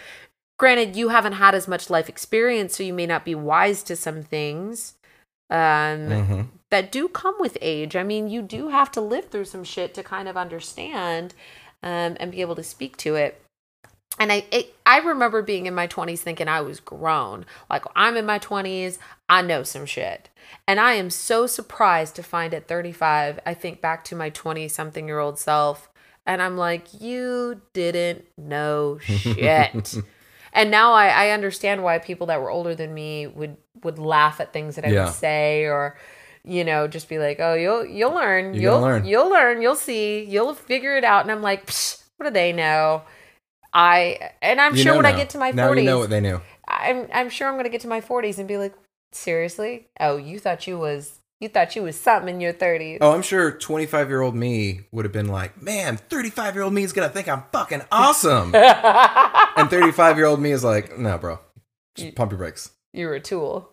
[0.59, 3.97] Granted, you haven't had as much life experience, so you may not be wise to
[3.97, 4.95] some things
[5.51, 5.57] um,
[6.09, 6.47] Mhm.
[6.71, 7.97] that do come with age.
[7.97, 11.35] I mean, you do have to live through some shit to kind of understand
[11.83, 13.43] um, and be able to speak to it.
[14.19, 17.47] And I, it, I remember being in my 20s thinking I was grown.
[17.71, 20.29] Like, I'm in my 20s, I know some shit.
[20.69, 24.69] And I am so surprised to find at 35, I think back to my 20
[24.69, 25.89] something year old self,
[26.31, 29.97] And I'm like, you didn't know shit.
[30.53, 34.41] and now I, I understand why people that were older than me would would laugh
[34.41, 35.07] at things that I Yeah.
[35.07, 35.97] would say or
[36.45, 39.05] you know just be like oh you'll you'll learn You're you'll learn.
[39.05, 42.51] you'll learn you'll see you'll figure it out and i'm like Psh, what do they
[42.51, 43.03] know
[43.75, 46.21] i and i'm You sure when i get to my 40s you know what they
[46.23, 46.41] knew.
[46.67, 48.73] i'm i'm sure i'm gonna get to my 40s and be like
[49.13, 53.13] seriously oh you thought you was you thought you was something in your 30s Oh,
[53.13, 56.83] I'm sure 25 year old me would have been like, man, 35 year old me
[56.83, 61.39] is gonna think I'm fucking awesome, and 35 year old me is like, no, bro,
[61.97, 63.71] just pump your brakes, you were a tool.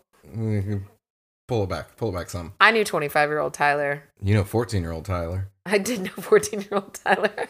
[1.48, 2.54] Pull it back, pull it back some.
[2.60, 4.04] i knew 25 year old tyler.
[4.22, 5.50] You know, 14 year old Tyler.
[5.66, 7.48] i did know 14 year old tyler.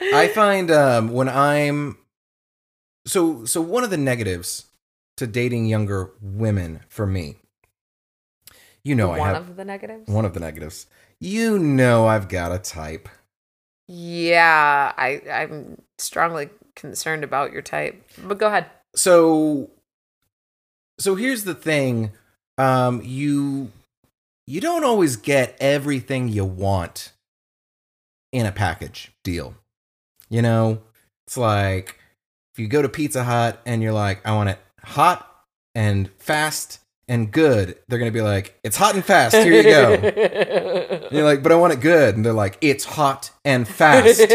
[0.00, 1.98] I find um, when I'm
[3.06, 4.66] so so one of the negatives
[5.16, 7.36] to dating younger women for me,
[8.88, 10.86] you know, I one have of the negatives one of the negatives.
[11.20, 13.08] You know, I've got a type.
[13.90, 17.94] yeah i i'm strongly concerned about your type
[18.28, 19.70] but go ahead So
[21.00, 22.10] so here's the thing,
[22.58, 23.70] um, you
[24.46, 27.12] you don't always get everything you want
[28.32, 29.54] in a package deal.
[30.28, 30.80] You know,
[31.26, 31.98] it's like
[32.52, 35.24] if you go to Pizza Hut and you're like, I want it hot
[35.74, 39.34] and fast and good, they're gonna be like, it's hot and fast.
[39.34, 40.94] Here you go.
[41.08, 44.20] And you're like, but I want it good, and they're like, it's hot and fast.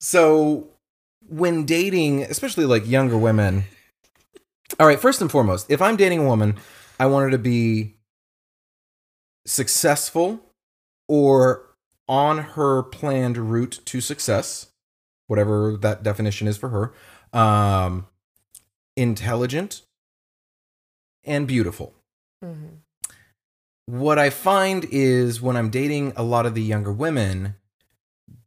[0.00, 0.68] So
[1.28, 3.64] when dating, especially like younger women,
[4.78, 6.56] all right, first and foremost, if I'm dating a woman,
[7.00, 7.96] I want her to be
[9.44, 10.40] successful
[11.08, 11.64] or
[12.08, 14.68] on her planned route to success,
[15.26, 18.06] whatever that definition is for her, um,
[18.96, 19.82] intelligent
[21.28, 21.94] and beautiful.
[22.44, 22.78] Mhm.
[23.86, 27.54] What I find is when I'm dating a lot of the younger women,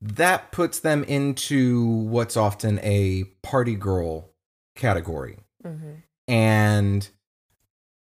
[0.02, 4.30] that puts them into what's often a party girl
[4.76, 5.40] category.
[5.64, 6.04] Mhm.
[6.28, 7.10] And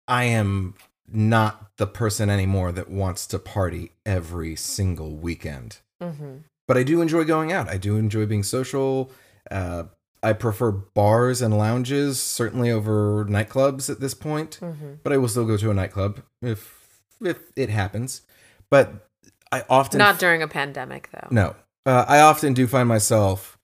[0.07, 0.75] I am
[1.07, 5.79] not the person anymore that wants to party every single weekend.
[6.03, 6.45] Mhm.
[6.67, 7.69] But I do enjoy going out.
[7.69, 9.11] I do enjoy being social.
[9.51, 9.85] Uh,
[10.23, 14.99] I prefer bars and lounges, certainly over nightclubs at this point Mhm.
[15.03, 16.77] but I will still go to a nightclub if
[17.21, 18.23] if it happens.
[18.71, 19.09] But
[19.51, 21.29] I often Not during a pandemic, though.
[21.31, 21.57] no.
[21.87, 23.59] Uh, I often do find myself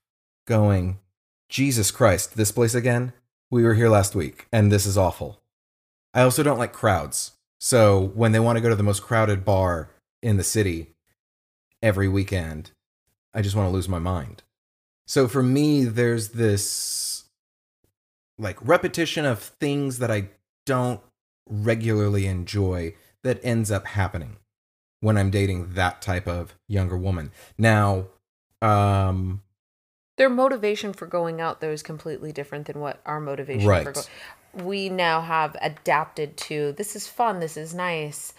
[0.47, 0.99] going,
[1.47, 3.13] Jesus Christ, this place again.
[3.51, 5.41] We were here last week, and this is awful.
[6.13, 7.31] I also don't like crowds.
[7.59, 9.89] So when they want to go to the most crowded bar
[10.23, 10.95] in the city
[11.83, 12.71] every weekend,
[13.33, 14.41] I just want to lose my mind.
[15.07, 17.25] So for me, there's this
[18.37, 20.29] like repetition of things that I
[20.65, 20.99] don't
[21.47, 24.37] regularly enjoy that ends up happening
[24.99, 27.31] when I'm dating that type of younger woman.
[27.57, 28.07] Now,
[28.61, 29.41] um,
[30.17, 33.93] Their motivation for going out, though, is completely different than what our motivation for Right.
[33.93, 34.07] going.
[34.65, 38.33] We now have adapted to this is fun, this is nice.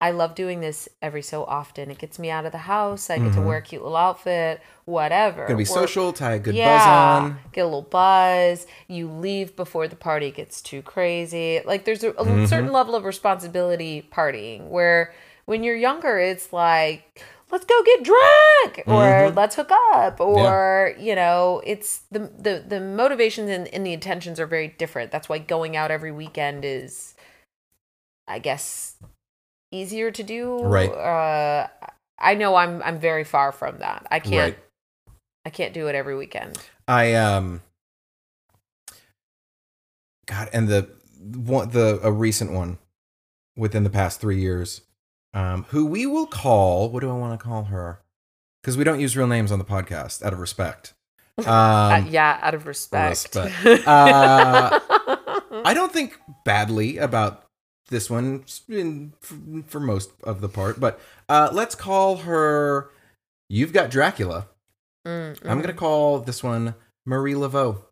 [0.00, 1.90] I love doing this every so often.
[1.90, 3.08] It gets me out of the house.
[3.08, 3.46] I get to Mhm.
[3.46, 5.42] wear a cute little outfit, whatever.
[5.46, 6.86] gonna be We're- social, tie a good yeah, buzz
[7.32, 7.38] on.
[7.52, 8.66] Get a little buzz.
[8.86, 11.60] You leave before the party gets too crazy.
[11.64, 12.48] Like there's a, a Mhm.
[12.48, 15.14] certain level of responsibility partying where
[15.46, 19.36] when you're younger, it's like let's go get drunk or Mhm.
[19.36, 24.38] let's hook up or you know it's the the the motivations and, and the intentions
[24.40, 25.12] are very different.
[25.12, 27.14] That's why going out every weekend is,
[28.28, 28.96] I guess,
[29.74, 30.58] easier to do.
[30.62, 30.90] Right.
[30.90, 31.66] Uh,
[32.18, 34.06] I know I'm I'm very far from that.
[34.10, 34.58] I can't Right.
[35.44, 36.58] I can't do it every weekend.
[36.88, 37.60] I um
[40.26, 40.88] God and the
[41.34, 42.78] one the a recent one
[43.56, 44.80] within the past 3 years
[45.32, 48.00] um who we will call what do I want to call her
[48.62, 50.94] cuz we don't use real names on the podcast out of respect.
[51.38, 53.34] Um Uh, yeah, out of respect.
[53.34, 53.86] respect.
[53.88, 54.78] Uh,
[55.64, 57.43] I don't think badly about
[57.88, 59.12] this one in,
[59.66, 62.90] for most of the part, but uh, let's call her.
[63.48, 64.48] You've got Dracula.
[65.06, 67.82] Mm, I'm gonna call this one Marie Laveau.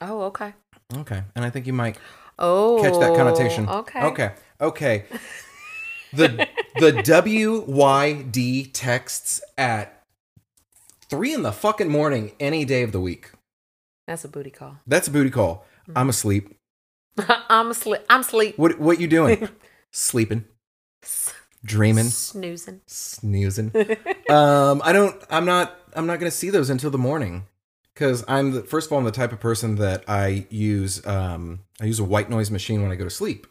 [0.00, 0.54] Oh, okay.
[0.96, 1.98] Okay, and I think you might
[2.38, 3.68] Oh, catch that connotation.
[3.68, 4.02] Okay.
[4.02, 4.32] Okay.
[4.60, 5.04] Okay.
[6.12, 10.02] The the WYD texts at
[11.02, 13.30] three in the fucking morning any day of the week.
[14.06, 14.78] That's a booty call.
[14.86, 15.66] That's a booty call.
[15.94, 16.54] I'm asleep.
[17.48, 18.02] I'm asleep.
[18.08, 18.58] I'm asleep.
[18.58, 19.48] What what you doing?
[19.92, 20.44] Sleeping,
[21.64, 22.80] dreaming, Snoozing.
[22.86, 23.72] snoozing.
[24.30, 25.20] um, I don't.
[25.28, 25.76] I'm not.
[25.94, 27.46] I'm not gonna see those until the morning
[27.92, 31.60] because I'm the, first of all I'm the type of person that I use um
[31.80, 33.46] I use a white noise machine when I go to sleep.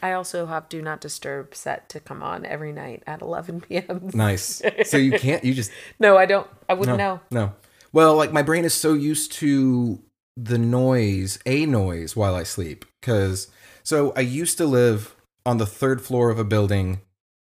[0.00, 4.10] I also have Do Not Disturb set to come on every night at 11 p.m.
[4.14, 4.62] Nice.
[4.84, 6.48] so you can't you just No, I don't.
[6.68, 7.20] I wouldn't know.
[7.32, 7.52] No.
[7.92, 10.00] Well, like my brain is so used to
[10.36, 12.84] the noise, a noise while I sleep.
[13.02, 13.48] Cause
[13.82, 15.14] so I used to live
[15.44, 17.00] on the third floor of a building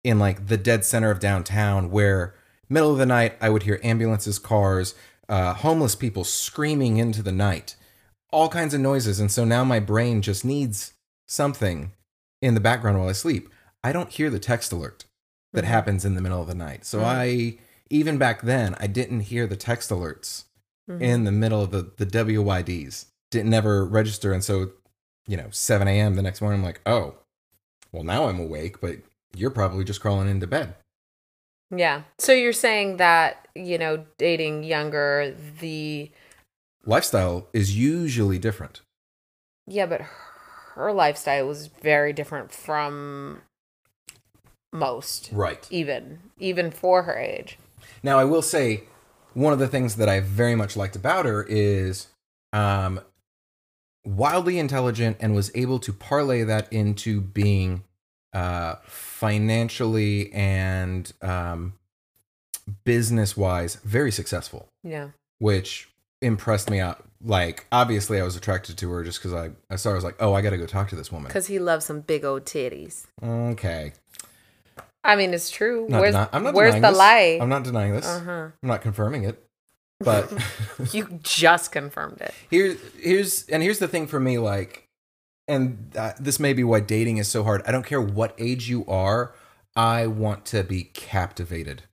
[0.05, 2.35] in like the dead center of downtown where
[2.69, 4.95] middle of the night I would hear ambulances, cars,
[5.29, 7.77] uh, homeless people screaming into the night,
[8.31, 9.19] all kinds of noises.
[9.21, 10.93] And so now my brain just needs
[11.27, 11.93] something
[12.43, 13.49] in the background while I sleep.
[13.83, 15.05] I don't hear the text alert
[15.53, 15.69] that Mhm.
[15.69, 16.85] happens in the middle of the night.
[16.85, 17.05] So Mhm.
[17.05, 17.59] I
[17.89, 20.45] even back then I didn't hear the text alerts
[20.89, 21.01] Mhm.
[21.01, 23.07] in the middle of the the WYDs.
[23.31, 24.73] Didn't ever register, and so
[25.27, 26.15] you know 7 a.m.
[26.15, 27.17] the next morning I'm like, oh,
[27.93, 28.99] well now I'm awake, but
[29.35, 30.75] you're probably just crawling into bed.
[31.75, 32.03] Yeah.
[32.19, 36.13] So you're saying that, you know, dating younger, the.
[36.85, 38.83] Lifestyle is usually different.
[39.67, 40.03] Yeah, but
[40.75, 43.43] her lifestyle was very different from
[44.73, 45.67] most, Right.
[45.71, 47.59] even, even for her age.
[48.05, 48.85] Now, I will say
[49.37, 52.07] one of the things that I very much liked about her is
[52.55, 53.01] um,
[54.05, 57.85] wildly intelligent and was able to parlay that into being
[58.33, 61.75] uh, financially and um,
[62.85, 65.09] business wise very successful, Yeah.
[65.39, 65.89] which
[66.23, 67.05] impressed me out.
[67.23, 70.05] Like, obviously, I was attracted to her just because I, I saw her, I was
[70.05, 71.29] like, oh, I got to go talk to this woman.
[71.29, 73.05] Because he loves some big old titties.
[73.23, 73.93] Okay.
[75.07, 75.87] I mean, it's true.
[75.89, 76.97] Not where's deni- I'm not where's the this.
[76.97, 77.39] lie?
[77.41, 78.07] I'm not denying this.
[78.07, 78.49] uh huh.
[78.63, 79.43] I'm not confirming it.
[80.05, 80.31] But.
[80.93, 82.35] you just confirmed it.
[82.51, 84.89] Here, here's and here's the thing for me, like,
[85.49, 87.63] and uh, this may be why dating is so hard.
[87.67, 89.33] I don't care what age you are.
[89.75, 91.85] I want to be captivated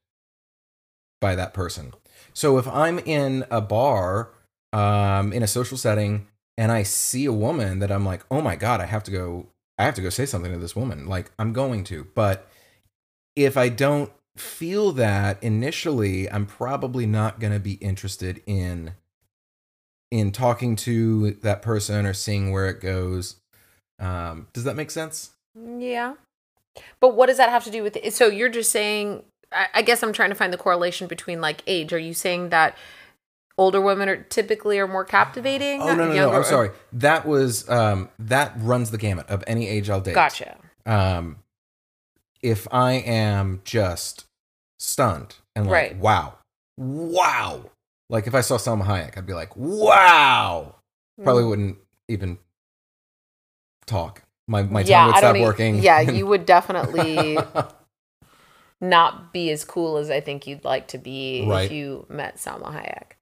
[1.22, 1.94] by that person.
[2.34, 4.32] So if I'm in a bar,
[4.74, 8.58] um, in a social setting, and I see a woman that I'm like, oh my
[8.58, 9.48] god, I have to go.
[9.78, 11.08] I have to go say something to this woman.
[11.08, 12.50] Like I'm going to, but
[13.36, 18.94] if I don't feel that initially, I'm probably not going to be interested in
[20.12, 23.38] in talking to that person or seeing where it goes.
[24.00, 25.32] Um, does that make sense?
[25.56, 26.14] Yeah.
[27.00, 28.14] But what does that have to do with it?
[28.14, 31.64] So you're just saying, I, I guess I'm trying to find the correlation between like
[31.66, 31.94] age.
[31.94, 32.78] Are you saying that
[33.58, 35.82] older women are typically are more captivating?
[35.82, 36.32] Oh no, no, no!
[36.32, 36.72] I'm sorry.
[36.92, 40.16] That was um, that runs the gamut of any age I'll date.
[40.16, 40.58] Gotcha.
[40.86, 41.38] Um,
[42.44, 44.26] if I am just
[44.78, 45.96] stunned and like, Right.
[45.98, 46.34] wow,
[46.78, 47.72] wow,
[48.10, 50.76] like if I saw Salma Hayek, I'd be like, wow.
[51.20, 51.24] Mm.
[51.24, 51.78] Probably wouldn't
[52.10, 52.38] even
[53.88, 54.24] talk.
[54.48, 55.80] My my yeah, tongue would I stop working.
[55.82, 57.40] Yeah, you would definitely
[58.82, 61.66] not be as cool as I think you'd like to be Right.
[61.66, 63.14] if you met Salma Hayek.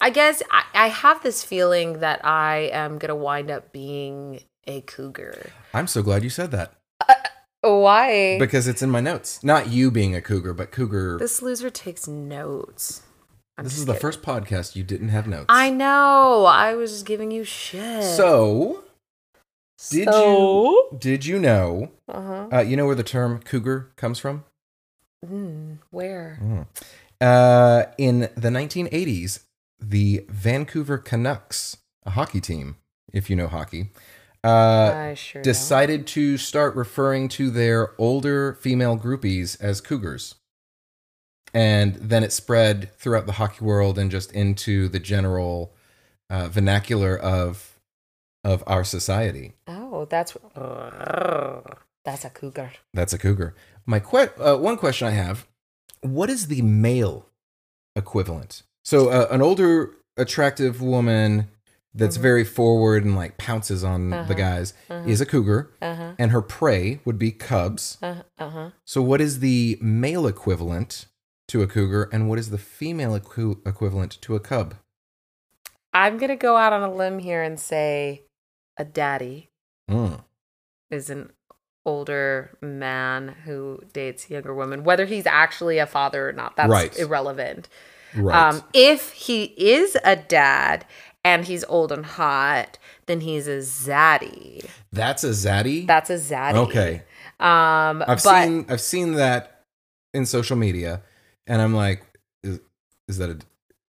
[0.00, 4.80] I guess I, I have this feeling that I am gonna wind up being a
[4.80, 5.50] cougar.
[5.74, 6.72] I'm so glad you said that
[7.64, 8.38] Why?
[8.38, 9.42] because it's in my notes.
[9.42, 11.18] Not you being a cougar, but cougar.
[11.18, 13.02] This, this loser takes notes.
[13.56, 15.46] I'm is just the first podcast you didn't have notes.
[15.48, 16.44] I know.
[16.44, 18.02] I was just giving you shit.
[18.02, 18.82] So
[19.90, 20.70] did So?
[20.90, 21.90] you did you know?
[22.08, 22.48] Uh-huh.
[22.52, 24.44] Uh, you know where the term cougar comes from?
[25.24, 26.66] Mm, where?
[27.20, 29.44] Uh, in the 1980s,
[29.80, 32.76] the Vancouver Canucks, a hockey team,
[33.12, 33.90] if you know hockey,
[34.44, 35.44] uh, sure don't.
[35.44, 40.34] decided to start referring to their older female groupies as cougars.
[41.52, 45.72] And then it spread throughout the hockey world and just into the general
[46.30, 47.78] uh, vernacular of
[48.42, 49.54] of our society.
[49.66, 50.36] Oh, that's
[52.04, 52.72] that's a cougar.
[52.92, 53.54] That's a cougar.
[53.86, 55.46] My que- uh, one question I have:
[56.00, 57.26] What is the male
[57.96, 58.62] equivalent?
[58.84, 61.48] So, uh, an older, attractive woman
[61.94, 62.22] that's Mhm.
[62.22, 64.28] very forward and like pounces on Uh-huh.
[64.28, 65.08] the guys Uh-huh.
[65.08, 66.12] is a cougar, Uh huh.
[66.18, 67.98] and her prey would be cubs.
[68.02, 68.70] Uh huh.
[68.84, 71.06] So, what is the male equivalent
[71.48, 74.74] to a cougar, and what is the female equi- equivalent to a cub?
[75.92, 78.22] I'm gonna go out on a limb here and say
[78.76, 79.50] a daddy
[79.90, 80.24] Mm.
[80.90, 81.30] is an
[81.86, 84.82] older man who dates younger women.
[84.84, 86.98] Whether he's actually a father or not, that's Right.
[86.98, 87.68] irrelevant.
[88.16, 88.34] Right.
[88.34, 90.86] Um, if he is a dad
[91.24, 94.64] and he's old and hot, then he's a zaddy.
[94.92, 95.86] That's a zaddy.
[95.86, 96.54] That's a zaddy.
[96.54, 97.02] okay.
[97.40, 99.62] Um, I've but seen I've seen that
[100.12, 101.02] in social media,
[101.46, 102.02] and I'm like,
[102.42, 102.60] is,
[103.08, 103.38] is that a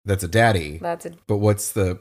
[0.04, 0.78] that's a daddy?
[0.78, 1.98] that's a But what's the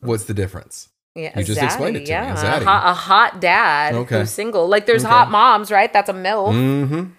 [0.00, 0.88] what's the difference?
[1.14, 1.32] yeah.
[1.36, 2.64] You a just explained it to me, yeah, a zaddy.
[2.64, 4.18] hot, a hot dad Okay.
[4.20, 4.66] who's single.
[4.68, 5.12] Like there's Okay.
[5.12, 5.92] hot moms, right?
[5.92, 6.52] That's a milf.
[6.54, 7.10] Mm-hmm.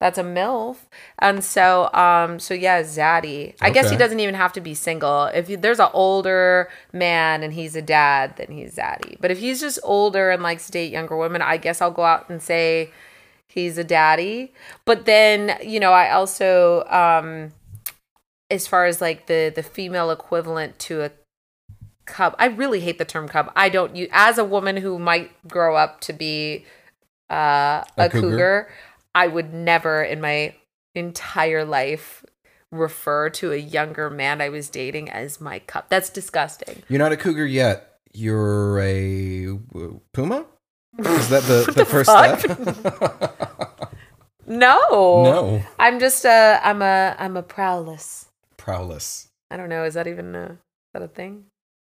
[0.00, 0.76] That's a MILF.
[1.18, 3.54] And so um so yeah, Zaddy.
[3.60, 5.24] I guess he doesn't even have to be single.
[5.24, 9.16] If you, there's an older man and he's a dad, then he's Zaddy.
[9.20, 12.04] But if he's just older and likes to date younger women, I guess I'll go
[12.04, 12.90] out and say
[13.48, 14.52] he's a daddy.
[14.84, 17.52] But then, you know, I also um
[18.50, 21.10] as far as like the the female equivalent to a
[22.06, 22.36] cub.
[22.38, 23.50] I really hate the term cub.
[23.56, 26.66] I don't you as a woman who might grow up to be
[27.30, 28.30] uh, a, A cougar.
[28.30, 28.68] cougar?
[29.14, 30.54] I would never in my
[30.94, 32.24] entire life
[32.70, 35.88] refer to a younger man I was dating as my cup.
[35.88, 36.82] That's disgusting.
[36.88, 37.96] You're not a cougar yet.
[38.12, 39.58] You're a
[40.12, 40.46] puma.
[40.98, 42.40] Is that the, the, first fuck?
[42.40, 43.94] step?
[44.48, 44.78] No.
[45.22, 48.28] no, I'm just a I'm a I'm a prowless.
[48.56, 49.28] prowless.
[49.50, 49.84] I don't know.
[49.84, 50.58] Is that even a is
[50.94, 51.44] that a thing?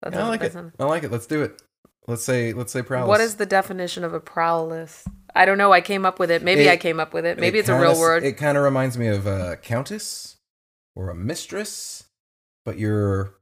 [0.03, 0.55] That's I like it.
[0.79, 1.11] I like it.
[1.11, 1.63] Let's do it.
[2.07, 3.09] Let's say let's say prowless.
[3.09, 5.05] What is the definition of a prowless?
[5.35, 5.73] I don't know.
[5.73, 6.43] I came up with it.
[6.43, 7.39] Maybe It- I came up with it.
[7.39, 8.25] Maybe It it's a kinda real s- word.
[8.25, 10.37] It kind of reminds me of a countess
[10.95, 12.05] or a mistress,
[12.65, 13.35] but you're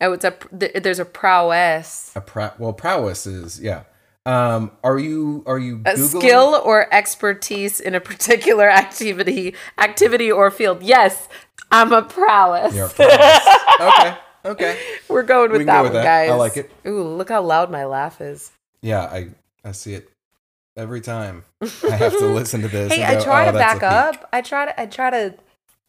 [0.00, 2.12] oh, it's a th- there's a prowess.
[2.14, 2.52] a prow.
[2.58, 3.82] Well, prowess is yeah.
[4.24, 10.50] Um, are you are you A skill or expertise in a particular activity, activity or
[10.52, 10.82] field.
[10.82, 11.28] Yes,
[11.72, 12.72] I'm a prowess.
[12.74, 13.48] You're a prowess.
[13.80, 14.78] okay, okay.
[15.08, 16.28] We're going with We that go with one, that.
[16.30, 16.70] I like it.
[16.86, 18.52] Ooh, look how loud my laugh is.
[18.80, 19.30] Yeah, I
[19.64, 20.08] I see it
[20.76, 21.44] every time.
[21.62, 22.92] I have to listen to this.
[22.92, 24.28] Hey, and I try "Oh, to back up.
[24.32, 24.80] I try to.
[24.80, 25.34] I try to.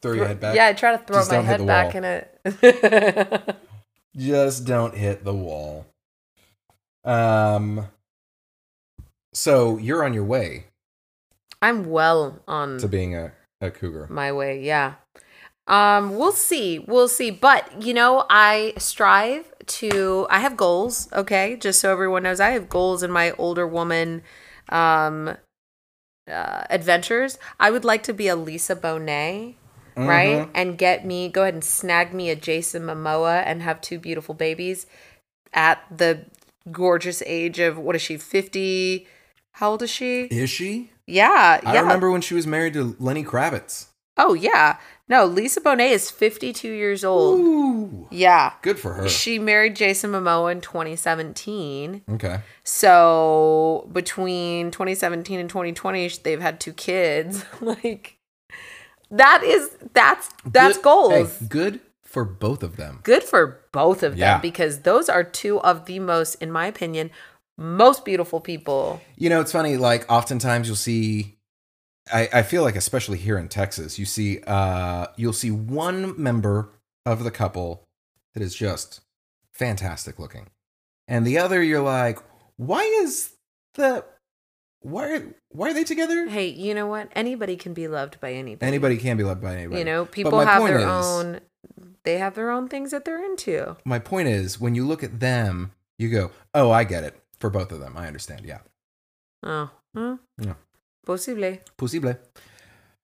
[0.02, 0.56] Throw your head back.
[0.56, 3.56] Yeah, I try to throw Just my head back in it.
[4.18, 5.86] Just don't hit the wall.
[7.06, 7.88] Um.
[9.34, 10.66] So you're on your way
[11.64, 13.32] I'm well on to being a,
[13.62, 14.06] a cougar.
[14.10, 14.96] my way yeah
[15.68, 21.56] um we'll see we'll see but you know i strive to i have goals okay
[21.56, 24.22] just so everyone knows i have goals in my older woman
[24.74, 25.38] um
[26.30, 29.56] uh, adventures i would like to be a lisa bonet
[29.96, 34.00] right and get me go ahead and snag me a jason momoa and have two
[34.00, 34.86] beautiful babies
[35.54, 36.26] at the
[36.72, 39.06] gorgeous age of what is she 50
[39.58, 40.90] how old is she Is she?
[41.06, 43.88] yeah I yeah remember when she was married to Lenny Kravitz.
[44.18, 44.78] Oh yeah.
[45.10, 47.40] No, Lisa Bonet is 52 years old.
[47.40, 48.54] Ooh, Yeah.
[48.62, 49.10] good for her.
[49.10, 52.04] She married Jason Momoa in 2017.
[52.12, 52.40] Okay.
[52.64, 57.44] So between 2017 and 2020, they've had two kids.
[57.62, 58.18] like
[59.12, 61.12] that is that's that's Good- goals.
[61.40, 63.00] hey, good for both of them.
[63.04, 67.12] Good for both of them because those are two of the most, in my opinion,
[67.58, 69.02] most beautiful people.
[69.18, 69.78] You know, it's funny.
[69.78, 71.38] Like, oftentimes you'll see.
[72.12, 76.70] I, I feel like, especially here in Texas, you see, uh, you'll see one member
[77.06, 77.84] of the couple
[78.34, 79.02] that is just
[79.54, 80.48] fantastic looking,
[81.08, 82.20] and the other, you're like,
[82.58, 83.34] why is
[83.76, 84.04] the
[84.82, 86.28] why are, why are they together?
[86.28, 87.08] Hey, you know what?
[87.16, 88.68] Anybody can be loved by anybody.
[88.68, 89.80] Anybody can be loved by anybody.
[89.80, 91.40] You know, people have their is- own.
[92.04, 93.78] They have their own things that they're into.
[93.86, 97.50] My point is, when you look at them, you go, "Oh, I get it." For
[97.50, 98.46] both of them, I understand.
[98.46, 98.60] Yeah,
[99.42, 100.16] Oh, hmm.
[100.38, 100.56] Yeah.
[101.06, 101.58] Posible.
[101.78, 102.16] possible.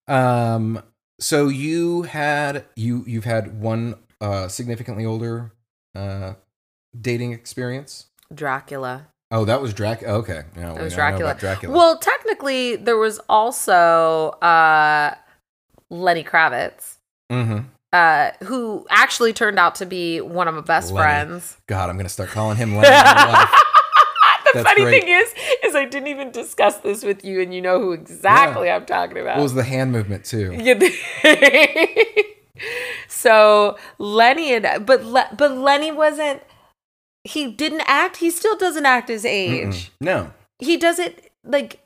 [0.07, 0.81] Um.
[1.19, 5.51] So you had you you've had one uh significantly older
[5.95, 6.33] uh
[6.99, 8.07] dating experience.
[8.33, 9.07] Dracula.
[9.31, 10.01] Oh, that was Drac.
[10.01, 11.35] Okay, yeah, It was Dracula.
[11.35, 11.75] Dracula.
[11.75, 15.13] Well, technically, there was also uh,
[15.91, 16.97] Lenny Kravitz,
[17.31, 17.59] mm-hmm.
[17.93, 21.03] uh, who actually turned out to be one of my best Lenny.
[21.03, 21.57] friends.
[21.67, 22.87] God, I'm gonna start calling him Lenny.
[24.53, 24.63] in real life.
[24.63, 25.03] the That's funny great.
[25.03, 25.33] thing is,
[25.65, 29.17] is I didn't even discuss this with you, and you know who exactly I'm talking
[29.17, 29.37] about.
[29.37, 30.51] What was the hand movement too?
[30.59, 30.79] Yeah.
[33.07, 36.41] so Lenny and but Le- but Lenny wasn't.
[37.23, 38.17] He didn't act.
[38.17, 39.85] He still doesn't act his age.
[39.87, 39.89] Mm-mm.
[40.01, 41.79] No, He doesn't like.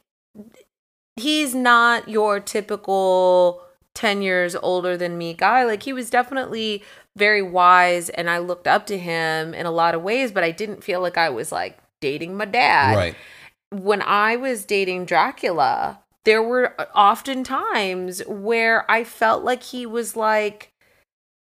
[1.15, 3.61] He's not your typical
[3.93, 5.63] ten years older than me guy.
[5.65, 6.83] Like he was definitely
[7.15, 10.31] very wise, and I looked up to him in a lot of ways.
[10.31, 13.15] But I didn't feel like I was like dating my dad right.
[13.71, 20.17] when I was dating Dracula, there were often times where I felt like he was
[20.17, 20.73] like,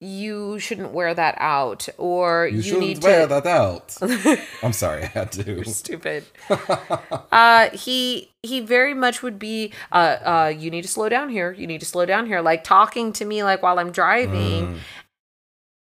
[0.01, 3.95] "You shouldn't wear that out," or You, "You, shouldn't wear that out.
[4.63, 5.43] I'm sorry, I had to.
[5.43, 6.25] You're stupid.
[7.31, 9.71] uh, he he very much would be.
[9.91, 11.51] Uh, uh, you need to slow down here.
[11.51, 12.41] You need to slow down here.
[12.41, 14.67] Like talking to me like while I'm driving.
[14.67, 14.77] Mm,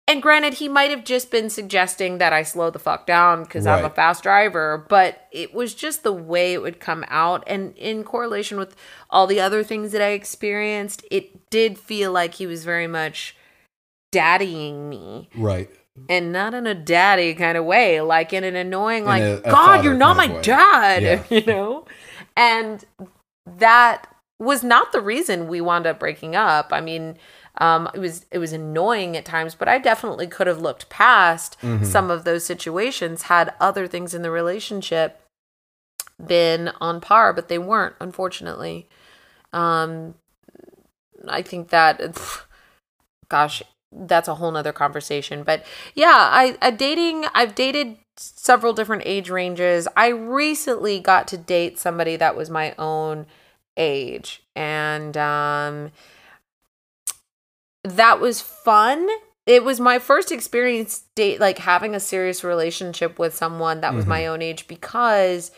[0.06, 3.66] And granted, he might have just been suggesting that I slow the fuck down because
[3.66, 7.42] I'm a fast driver, but it was just the way it would come out.
[7.46, 8.76] And in correlation with
[9.08, 13.34] all the other things that I experienced, it did feel like he was very much
[14.12, 15.70] daddying me right.
[16.10, 19.50] and not in a daddy kind of way, like in an annoying, like, a- a
[19.50, 20.42] God, you're not my way.
[20.42, 21.22] dad, Yeah.
[21.30, 21.86] you know?
[22.36, 22.84] And
[23.46, 24.06] that
[24.38, 26.72] was not the reason we wound up breaking up.
[26.72, 27.16] I mean,
[27.58, 31.56] um, it was it was annoying at times, but I definitely could have looked past
[31.84, 35.20] some of those situations had other things in the relationship
[36.24, 38.88] been on par, but they weren't, unfortunately.
[39.52, 40.14] Um,
[41.28, 42.00] I think that,
[43.28, 45.42] gosh, that's a whole nother conversation.
[45.44, 49.88] But yeah, I, I dating, I've dated several different age ranges.
[49.96, 53.26] I recently got to date somebody that was my own
[53.76, 55.92] age, and um,
[57.84, 59.08] that was fun.
[59.46, 64.06] It was my first experience date like having a serious relationship with someone that was
[64.06, 65.50] my own age because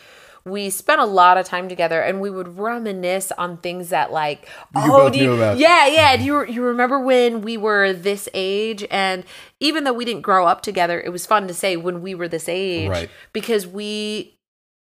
[0.45, 4.49] we spent a lot of time together and we would reminisce on things that like
[4.75, 8.85] oh you, yeah yeah do you you remember when we were this age?
[8.91, 9.25] And
[9.61, 12.29] even though we didn't grow up together it was fun to say when we were
[12.29, 13.11] this age Right.
[13.33, 14.37] because we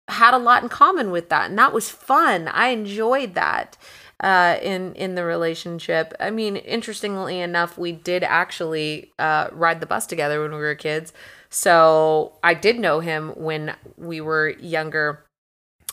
[0.09, 2.47] had a lot in common with that and that was fun.
[2.47, 3.75] I enjoyed that
[4.23, 9.85] uh, in in the relationship i mean interestingly enough we did actually uh, ride the
[9.85, 11.13] bus together when we were kids
[11.49, 15.23] so i did know him when we were younger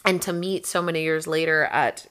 [0.05, 2.07] and to meet so many years later at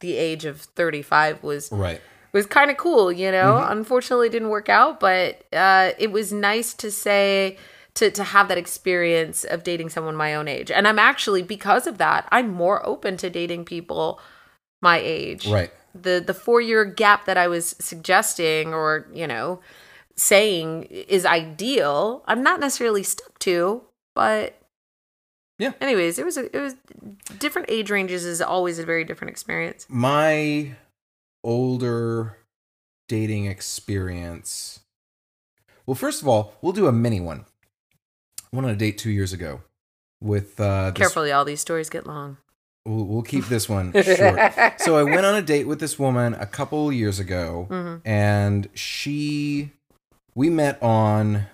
[0.00, 2.00] the age of 35 was Right.
[2.32, 3.54] was kind of cool, you know.
[3.54, 3.72] Mm-hmm.
[3.72, 7.56] Unfortunately, it didn't work out, but uh, it was nice to say
[7.94, 10.70] to to have that experience of dating someone my own age.
[10.70, 14.20] And I'm actually because of that, I'm more open to dating people
[14.82, 15.46] my age.
[15.46, 15.70] Right.
[15.94, 19.60] The the four year gap that I was suggesting, or you know,
[20.16, 22.22] saying is ideal.
[22.26, 23.82] I'm not necessarily stuck to,
[24.14, 24.58] but
[25.58, 25.72] Yeah.
[25.80, 26.74] Anyways, it was a, it was
[27.38, 29.86] different age ranges is always a very different experience.
[29.88, 30.74] My
[31.44, 32.38] older
[33.08, 34.80] dating experience.
[35.86, 37.44] Well, first of all, we'll do a mini one.
[38.52, 39.60] I went on a date two years ago
[40.20, 42.38] with uh, this Carefully, all these stories get long.
[42.84, 44.80] We'll, we'll keep this one short.
[44.80, 48.00] so I went on a date with this woman a couple years ago, Mhm.
[48.04, 49.70] and she,
[50.34, 51.46] we met on,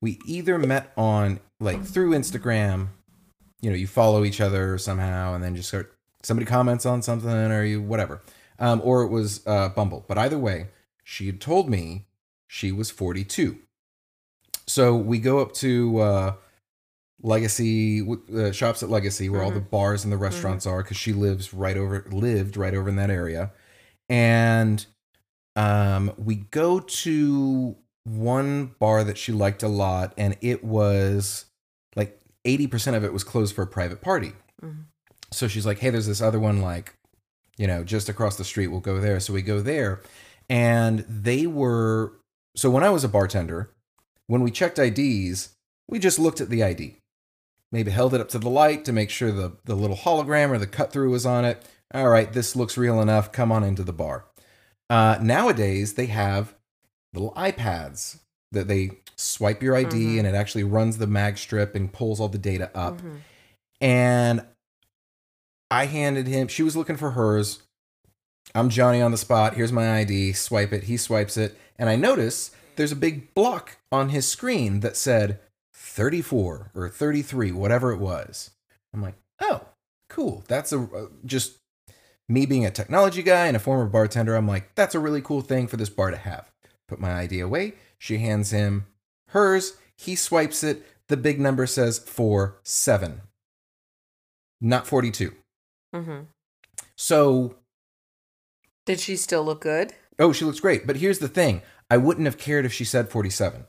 [0.00, 2.88] we either met on like through Instagram,
[3.60, 7.30] you know, you follow each other somehow, and then just start somebody comments on something
[7.30, 8.22] or you whatever,
[8.58, 10.04] um, or it was uh, Bumble.
[10.08, 10.68] But either way,
[11.04, 12.06] she had told me
[12.46, 13.58] she was forty two.
[14.66, 15.98] So we go up to.
[15.98, 16.34] Uh,
[17.24, 18.06] Legacy
[18.36, 21.54] uh, shops at Legacy, where all the bars and the restaurants are, because she lives
[21.54, 23.50] right over lived right over in that area,
[24.10, 24.84] and
[25.56, 31.46] um, we go to one bar that she liked a lot, and it was
[31.96, 34.32] like eighty percent of it was closed for a private party.
[34.62, 34.84] Mhm.
[35.32, 36.94] So she's like, "Hey, there's this other one like,
[37.56, 38.66] you know, just across the street.
[38.66, 40.02] We'll go there." So we go there,
[40.50, 42.12] and they were
[42.54, 43.70] so when I was a bartender,
[44.26, 45.54] when we checked IDs,
[45.88, 46.98] we just looked at the ID
[47.74, 50.58] maybe held it up to the light to make sure the, the little hologram or
[50.58, 51.62] the cut through was on it.
[51.92, 53.32] All right, this looks real enough.
[53.32, 54.24] Come on into the bar.
[54.88, 56.54] Uh, nowadays, they have
[57.12, 58.20] little iPads
[58.52, 60.18] that they swipe your ID Mhm.
[60.18, 63.00] and it actually runs the mag strip and pulls all the data up.
[63.00, 63.18] Mhm.
[63.80, 64.46] And
[65.70, 67.62] I handed him, she was looking for hers.
[68.54, 69.54] I'm Johnny on the spot.
[69.54, 70.32] Here's my ID.
[70.32, 70.84] Swipe it.
[70.84, 71.58] He swipes it.
[71.76, 75.40] And I notice there's a big block on his screen that said
[75.94, 78.50] 34 or 33, whatever it was.
[78.92, 79.60] I'm like, oh,
[80.08, 80.42] cool.
[80.48, 81.58] That's a uh, just
[82.28, 84.34] me being a technology guy and a former bartender.
[84.34, 86.50] I'm like, that's a really cool thing for this bar to have.
[86.88, 87.74] Put my ID away.
[87.96, 88.86] She hands him
[89.28, 89.76] hers.
[89.96, 90.84] He swipes it.
[91.06, 93.20] The big number says 4 7,
[94.60, 95.32] not 42.
[95.94, 96.20] Mm-hmm.
[96.96, 97.54] So
[98.84, 99.92] Did she still look good?
[100.18, 100.88] Oh, she looks great.
[100.88, 103.66] But here's the thing I wouldn't have cared if she said 47.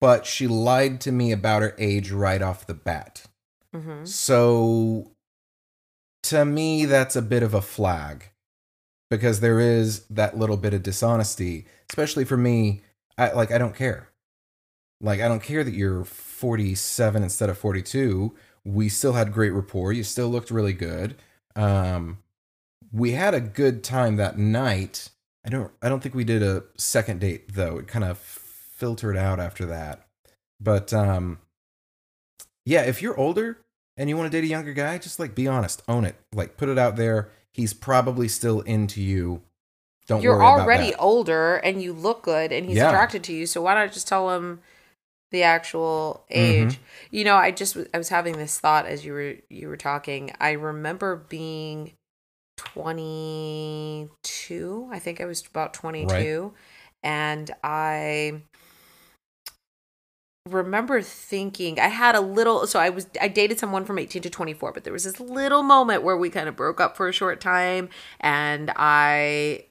[0.00, 3.24] But she lied to me about her age right off the bat.
[3.74, 4.04] Mm-hmm.
[4.04, 5.12] So
[6.24, 8.30] to me, that's a bit of a flag
[9.10, 12.82] because there is that little bit of dishonesty, especially for me.
[13.18, 14.08] I, like, I don't care.
[15.00, 18.34] Like, I don't care that you're 47 instead of 42.
[18.64, 19.92] We still had great rapport.
[19.92, 21.16] You still looked really good.
[21.56, 22.18] Um,
[22.92, 25.10] we had a good time that night.
[25.44, 27.78] I don't I don't think we did a second date though.
[27.78, 28.18] It kind of
[28.80, 30.04] filtered out after that.
[30.60, 31.38] But um
[32.66, 33.58] yeah, if you're older
[33.96, 36.16] and you want to date a younger guy, just like be honest, own it.
[36.34, 37.30] Like put it out there.
[37.54, 39.42] He's probably still into you.
[40.06, 42.88] Don't You're worry about already older and you look good and he's Yeah.
[42.88, 43.46] attracted to you.
[43.46, 44.60] So why not just tell him
[45.30, 46.68] the actual Mm-hmm.
[46.68, 46.80] age?
[47.10, 50.32] You know, I just I was having this thought as you were you were talking.
[50.40, 51.92] I remember being
[52.56, 54.88] 22.
[54.90, 56.52] I think I was about 22
[57.02, 58.42] and I
[60.50, 64.30] remember thinking I had a little so I was I dated someone from 18 to
[64.30, 67.12] 24 but there was this little moment where we kind of broke up for a
[67.12, 67.88] short time
[68.20, 69.64] and I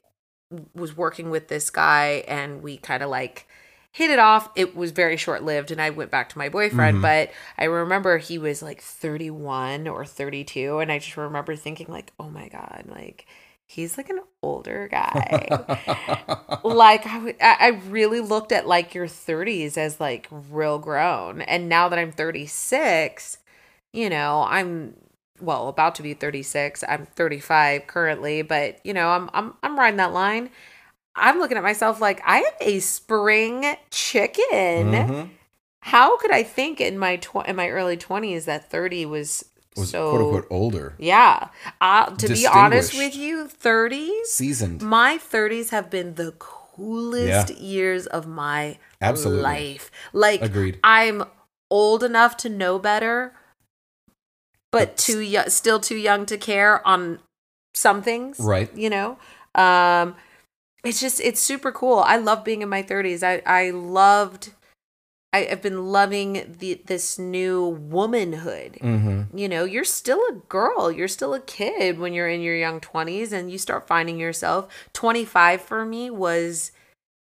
[0.74, 3.46] was working with this guy and we kind of like
[3.92, 4.48] hit it off.
[4.54, 7.02] It was very short lived and I went back to my boyfriend mm-hmm.
[7.02, 12.12] but I remember he was like 31 or 32 and I just remember thinking like
[12.18, 13.26] oh my god like
[13.70, 15.48] he's like an older guy.
[16.64, 21.40] Like I, I I really looked at like your 30s as like real grown.
[21.42, 23.38] And now that i'm 36
[23.92, 24.94] you know i'm
[25.40, 29.96] well about to be 36 i'm 35 currently but you know i'm i'm, I'm riding
[29.96, 30.50] that line.
[31.16, 34.92] I'm looking at myself like i am a spring chicken.
[34.92, 35.28] Mhm.
[35.80, 39.44] how could i think in my tw- in my early 20s that 30 was,
[39.80, 41.48] Was so quote unquote older, yeah
[41.80, 44.82] uh, to be honest with you 30s seasoned.
[44.82, 49.42] my 30s have been the coolest years of my Absolutely.
[49.42, 49.90] life.
[50.12, 50.78] Like Agreed.
[50.84, 51.24] I'm
[51.70, 53.32] old enough to know better,
[54.70, 57.18] but But- too young, still too young to care on
[57.74, 58.38] some things.
[58.38, 58.70] Right.
[58.74, 59.18] You know,
[59.54, 60.14] um,
[60.84, 61.98] it's just it's super cool.
[61.98, 63.22] I love being in my 30s.
[63.22, 64.52] I I loved.
[65.32, 69.36] I have been loving the this new womanhood Mm-hmm.
[69.38, 72.80] you know, you're still a girl, you're still a kid when you're in your young
[72.80, 74.68] 20s and you start finding yourself.
[74.92, 76.72] 25 for me was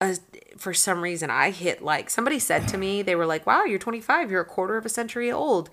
[0.01, 0.17] a,
[0.57, 3.79] for some reason I hit like somebody said to me, they were like, "Wow, you're
[3.79, 5.69] 25, you're a quarter of a century old."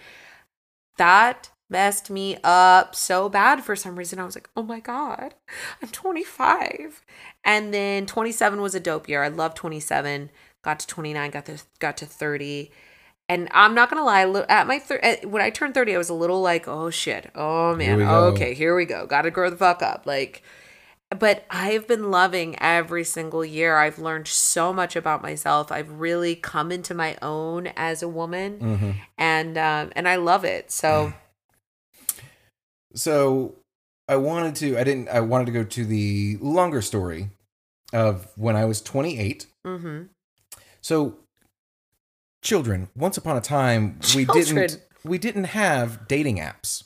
[0.97, 4.19] That messed me up so bad for some reason.
[4.19, 5.35] I was like, "Oh my god,
[5.81, 7.01] I'm 25."
[7.43, 9.23] And then 27 was a dope year.
[9.23, 10.29] I love 27.
[10.63, 12.71] Got to 29, got to got to 30
[13.29, 14.25] and I'm not gonna lie.
[14.49, 17.29] At my thir- at, when I turned thirty, I was a little like, "Oh shit!
[17.35, 17.99] Oh man!
[17.99, 18.25] go.
[18.29, 19.05] Okay, here we go.
[19.05, 20.41] Got to grow the fuck up." Like,
[21.15, 23.77] but I've been loving every single year.
[23.77, 25.71] I've learned so much about myself.
[25.71, 28.91] I've really come into my own as a woman, Mm-hmm.
[29.19, 30.71] and um, and I love it.
[30.71, 31.13] So
[32.95, 33.55] So
[34.07, 34.77] I wanted to.
[34.77, 35.09] I didn't.
[35.09, 37.29] I wanted to go to the longer story
[37.93, 39.45] of when I was 28.
[39.63, 40.01] hmm
[40.81, 41.15] So,
[42.41, 42.89] children.
[42.95, 44.55] Once upon a time, we Children.
[44.55, 44.81] didn't.
[45.03, 46.83] We didn't have dating apps.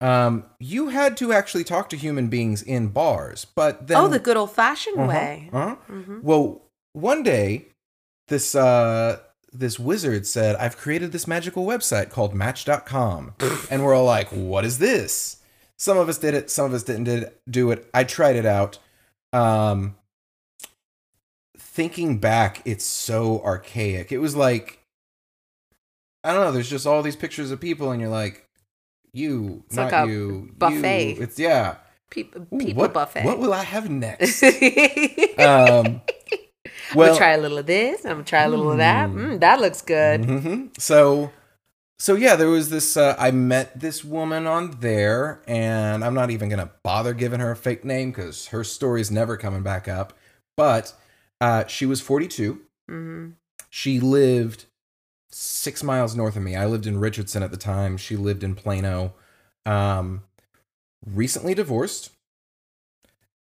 [0.00, 4.18] Um, you had to actually talk to human beings in bars, but then oh, the
[4.18, 5.50] good old fashioned Uh-huh, way.
[5.52, 5.74] uh-huh.
[5.86, 6.62] hmm Well,
[6.94, 7.66] one day,
[8.28, 9.18] this uh,
[9.52, 13.34] this wizard said, "I've created this magical website called Match.com,"
[13.70, 15.36] and we're all like, "What is this?"
[15.76, 17.88] Some of us did it, some of us didn't did do it.
[17.92, 18.78] I tried it out.
[19.34, 19.96] Um,
[21.72, 24.10] thinking back, it's so archaic.
[24.12, 24.80] It was like,
[26.24, 26.52] I don't know.
[26.52, 28.44] There's just all these pictures of people, and you're like,
[29.12, 31.16] "You, It's not like you, buffet.
[31.16, 31.22] You.
[31.22, 31.76] It's yeah.
[32.10, 33.24] People, Ooh, people what, buffet.
[33.24, 34.42] What will I have next?
[35.38, 36.02] um,
[36.94, 38.04] well, try a little of this.
[38.04, 39.08] I'm gonna try a little of that.
[39.08, 39.14] Mm.
[39.14, 40.24] Mm, that looks good.
[40.24, 41.30] hmm So,
[42.00, 42.96] so yeah, there was this.
[42.96, 47.52] Uh, I met this woman on there, and I'm not even gonna bother giving her
[47.52, 50.12] a fake name because her story's never coming back up.
[50.56, 50.92] But
[51.40, 52.60] uh, she was 42.
[52.88, 53.30] hmm
[53.70, 54.66] She lived
[55.30, 56.56] six miles north of me.
[56.56, 57.96] I lived in Richardson at the time.
[57.96, 59.14] She lived in Plano.
[59.64, 60.24] Um,
[61.06, 62.10] recently divorced.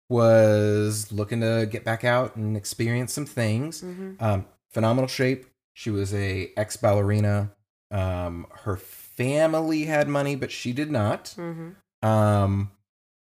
[0.09, 3.79] Was looking to get back out and experience some things.
[3.81, 5.45] hmm Um, phenomenal shape.
[5.73, 7.51] She was a ex ballerina.
[7.91, 11.29] Um, her family had money, but she did not.
[11.37, 11.69] hmm
[12.05, 12.71] Um,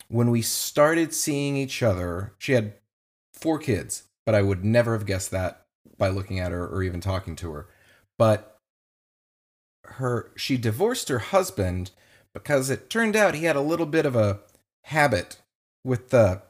[0.10, 2.74] when we started seeing each other, she had
[3.34, 5.66] four kids, but I would never have guessed that
[5.98, 7.68] by looking at her or even talking to her.
[8.18, 8.58] But
[9.86, 11.92] her, she divorced her husband
[12.34, 14.40] because it turned out he had a little bit of a
[14.86, 15.42] habit
[15.84, 16.42] with the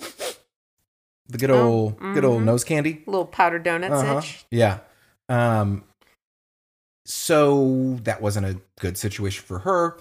[1.28, 2.46] the good Oh, old good old mhm.
[2.46, 3.04] nose candy.
[3.06, 4.22] Little powdered donuts Uh-huh.
[4.52, 4.80] Yeah.
[5.30, 5.84] Um
[7.06, 9.98] so that wasn't a good situation for her.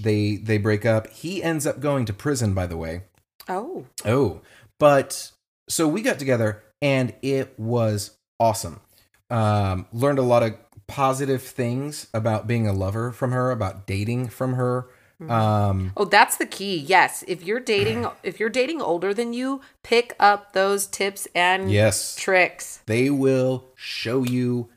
[0.00, 1.08] They they break up.
[1.12, 3.02] He ends up going to prison by the way.
[3.48, 3.84] Oh.
[4.04, 4.40] Oh.
[4.78, 5.30] But
[5.68, 7.98] so we got together and it was
[8.38, 8.76] awesome.
[9.30, 10.52] Um learned a lot of
[10.86, 14.74] positive things about being a lover from her, about dating from her.
[15.28, 16.76] Um Oh, that's the key.
[16.94, 21.70] Yes, if you're dating, if you're dating older than you, pick up those tips and
[21.72, 22.80] yes, tricks.
[22.86, 24.68] they will show you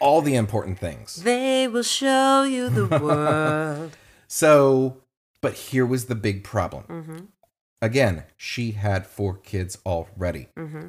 [0.00, 1.16] all the important things.
[1.22, 3.96] They will show you the world.
[4.28, 4.96] So,
[5.40, 6.84] but here was the big problem.
[6.88, 7.18] mm-hmm.
[7.82, 10.48] Again, she had four kids already.
[10.56, 10.88] Mm-hmm.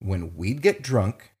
[0.00, 1.32] When we'd get drunk,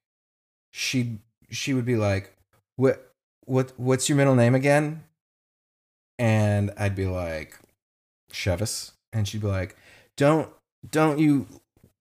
[0.72, 1.18] she'd
[1.50, 2.34] she would be like,
[2.76, 3.12] "What
[3.44, 5.04] what what's your middle name again?"
[6.18, 7.58] And I'd be like,
[8.32, 9.76] "Chevis," and she'd be like,
[10.16, 10.48] "Don't
[10.90, 11.46] don't you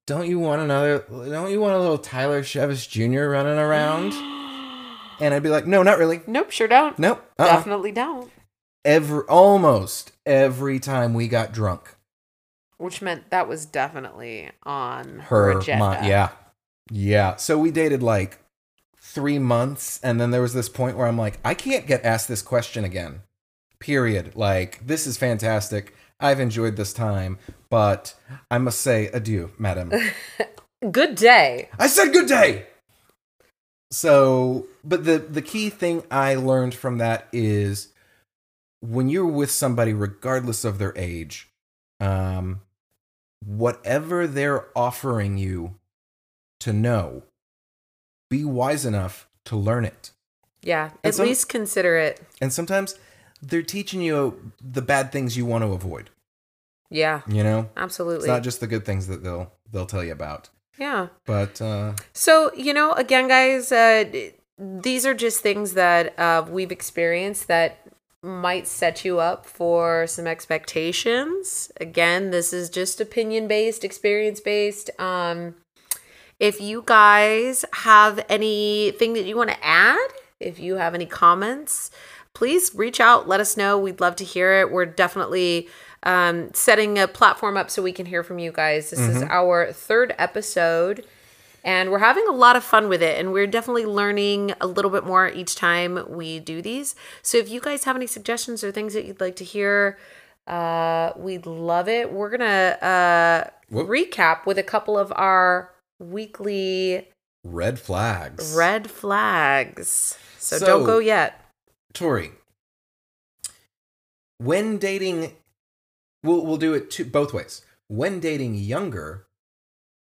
[0.08, 1.06] don't you want another?
[1.10, 3.30] Don't you want a little Tyler Chevis Jr.
[3.30, 4.14] running around?"
[5.20, 6.22] And I'd be like, no, not really.
[6.28, 7.00] Nope, sure don't.
[7.00, 7.28] Nope.
[7.40, 7.48] Uh-uh.
[7.48, 8.32] Definitely don't.
[8.86, 11.96] Every almost every time we got drunk,
[12.78, 16.02] Which meant that was definitely on her, her agenda.
[16.04, 16.30] yeah,
[16.90, 17.36] yeah.
[17.36, 18.40] So we dated like
[19.00, 22.28] three months, and then there was this point where I'm like, I can't get asked
[22.28, 23.22] this question again.
[23.80, 24.36] Period.
[24.36, 25.94] Like this is fantastic.
[26.20, 27.38] I've enjoyed this time,
[27.70, 28.16] but
[28.50, 29.92] I must say adieu, madam.
[30.92, 31.70] Good day.
[31.80, 32.68] I said good day.
[33.90, 37.90] So, but the the key thing I learned from that is
[38.82, 41.50] when you're with somebody, regardless of their age,
[42.00, 42.62] um,
[43.44, 45.76] whatever they're offering you
[46.60, 47.24] to know,
[48.30, 50.12] be wise enough to learn it.
[50.62, 52.22] Yeah, at some- least consider it.
[52.42, 52.96] And sometimes
[53.42, 56.10] they're teaching you the bad things you want to avoid.
[56.90, 58.20] Yeah, You know, absolutely.
[58.20, 60.50] it's not just the good things that they'll they'll tell you about.
[60.78, 61.08] yeah.
[61.26, 64.06] But uh, So, you know, again, guys, uh,
[64.58, 67.80] these are just things that uh, we've experienced that
[68.24, 71.72] might set you up for some expectations.
[71.82, 74.90] Again, this is just opinion based, experience based.
[75.00, 75.56] Um,
[76.40, 80.08] if you guys have anything that you want to add,
[80.40, 81.90] if you have any comments,
[82.34, 83.28] please reach out.
[83.28, 83.78] Let us know.
[83.78, 84.72] We'd love to hear it.
[84.72, 85.68] We're definitely
[86.04, 88.92] um, setting a platform up so we can hear from you guys.
[88.92, 91.06] This is our third episode
[91.64, 94.90] and we're having a lot of fun with it and we're definitely learning a little
[94.90, 98.72] bit more each time we do these so if you guys have any suggestions or
[98.72, 99.98] things that you'd like to hear
[100.48, 107.08] uh, we'd love it we're gonna uh, recap with a couple of our weekly
[107.44, 108.54] red flags.
[108.56, 111.44] red flags so, So- don't go yet
[111.94, 112.32] Tory,
[114.38, 115.36] when dating,
[116.24, 117.64] we'll we'll do it two, both ways.
[117.88, 119.26] When dating younger,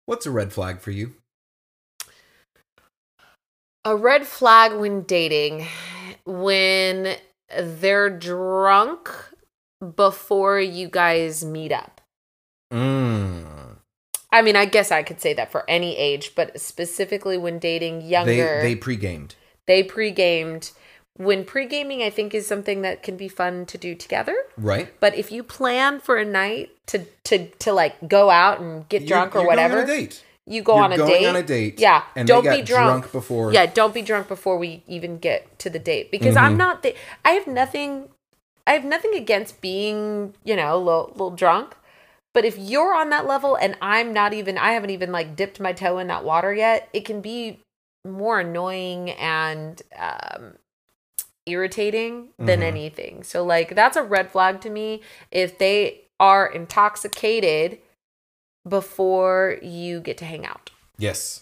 [0.06, 1.16] what's a red flag for you?
[3.86, 5.66] a red flag when dating
[6.26, 7.16] when
[7.58, 9.10] they're drunk
[9.96, 12.02] before you guys meet up
[12.74, 13.59] Mm.
[14.32, 18.02] I mean, I guess I could say that for any age, but specifically when dating
[18.02, 19.36] younger, they they, pre-gamed.
[19.66, 20.72] They pre-gamed.
[21.18, 24.36] When pre-gaming, I think is something that can be fun to do together.
[24.56, 24.94] Right?
[25.00, 29.06] But if you plan for a night to to to like go out and get
[29.08, 30.24] drunk You're- or you're going whatever, on a date.
[30.46, 31.26] you go You're on a date.
[31.26, 31.80] on a date.
[31.80, 32.66] Yeah, and don't be drunk.
[33.02, 33.12] drunk.
[33.12, 33.52] before.
[33.52, 36.58] Yeah, don't be drunk before we even get to the date because I'm Mhm.
[36.58, 36.84] not.
[36.84, 38.10] The, I have nothing.
[38.66, 41.76] I have nothing against being, you know, a little, little drunk.
[42.40, 45.60] But if you're on that level and I'm not even, I haven't even like dipped
[45.60, 47.60] my toe in that water yet, it can be
[48.08, 50.54] more annoying and um,
[51.46, 52.64] irritating than Mhm.
[52.64, 53.24] anything.
[53.24, 57.80] So, like, that's a red flag to me if they are intoxicated
[58.66, 60.70] before you get to hang out.
[60.98, 61.42] Yes.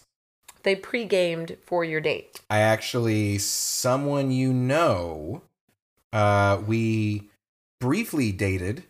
[0.64, 2.42] They pre gamed for your date.
[2.50, 5.44] I actually, someone you know,
[6.12, 7.30] uh, we
[7.80, 8.84] briefly dated.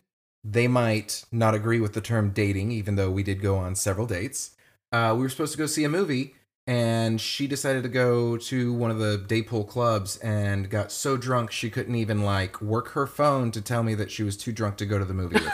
[0.50, 4.08] They might not agree with the term dating, even though we did go on several
[4.08, 4.52] dates.
[4.94, 6.36] Uh, we were supposed to go see a movie,
[6.66, 11.18] and she decided to go to one of the day pool clubs and got so
[11.18, 14.54] drunk she couldn't even like work her phone to tell me that she was too
[14.54, 15.52] drunk to go to the movie with me.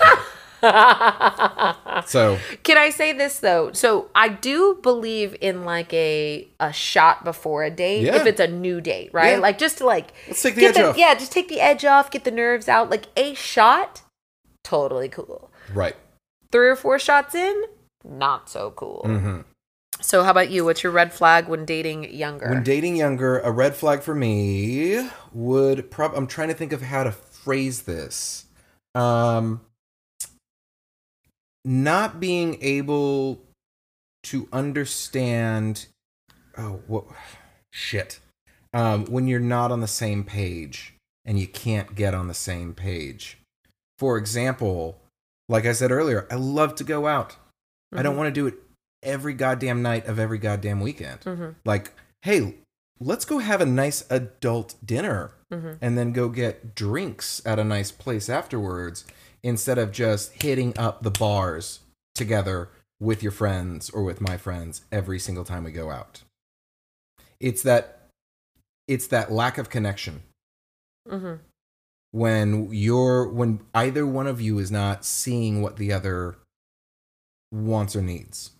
[2.05, 3.71] so Can I say this though?
[3.73, 8.15] So I do believe in like a a shot before a date Yeah.
[8.15, 9.33] if it's a new date, right?
[9.33, 9.37] Yeah.
[9.39, 10.97] Like just to like let's take the get edge off.
[10.97, 12.89] Yeah, just take the edge off, get the nerves out.
[12.89, 14.03] Like a shot,
[14.63, 15.51] totally cool.
[15.73, 15.95] Right.
[16.51, 17.63] Three or four shots in,
[18.03, 19.01] not so cool.
[19.05, 19.41] hmm
[20.01, 20.65] So how about you?
[20.65, 22.49] What's your red flag when dating younger?
[22.49, 26.81] When dating younger, a red flag for me would prob I'm trying to think of
[26.81, 28.45] how to phrase this.
[28.95, 29.61] Um
[31.65, 33.41] not being able
[34.23, 35.87] to understand
[36.57, 37.05] oh what
[37.71, 38.19] shit.
[38.73, 40.93] Um when you're not on the same page
[41.25, 43.37] and you can't get on the same page.
[43.99, 44.99] For example,
[45.49, 47.35] like I said earlier, I love to go out.
[47.95, 48.55] I don't want to do it
[49.03, 51.23] every goddamn night of every goddamn weekend.
[51.23, 51.91] Hmm like,
[52.23, 52.55] hey,
[52.99, 57.63] let's go have a nice adult dinner hmm and then go get drinks at a
[57.63, 59.05] nice place afterwards
[59.43, 61.81] instead of just hitting up the bars
[62.15, 62.69] together
[62.99, 66.23] with your friends or with my friends every single time we go out.
[67.39, 68.07] It's that
[68.87, 70.23] it's that lack of connection.
[71.07, 71.35] Hmm
[72.13, 76.37] when you're when either one of you is not seeing what the other
[77.51, 78.51] wants or needs.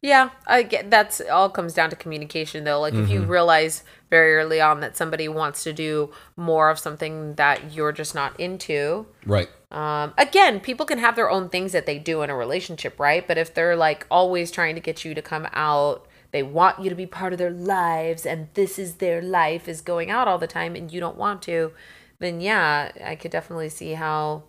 [0.00, 2.80] Yeah, I get that's all comes down to communication though.
[2.80, 3.28] Like if you Mhm.
[3.28, 8.14] realize very early on that somebody wants to do more of something that you're just
[8.14, 9.48] not into, Right.
[9.72, 13.26] um, again, people can have their own things that they do in a relationship, right?
[13.26, 16.88] But if they're like always trying to get you to come out, they want you
[16.90, 20.38] to be part of their lives and this is their life is going out all
[20.38, 21.72] the time and you don't want to,
[22.20, 24.42] then yeah, I could definitely see how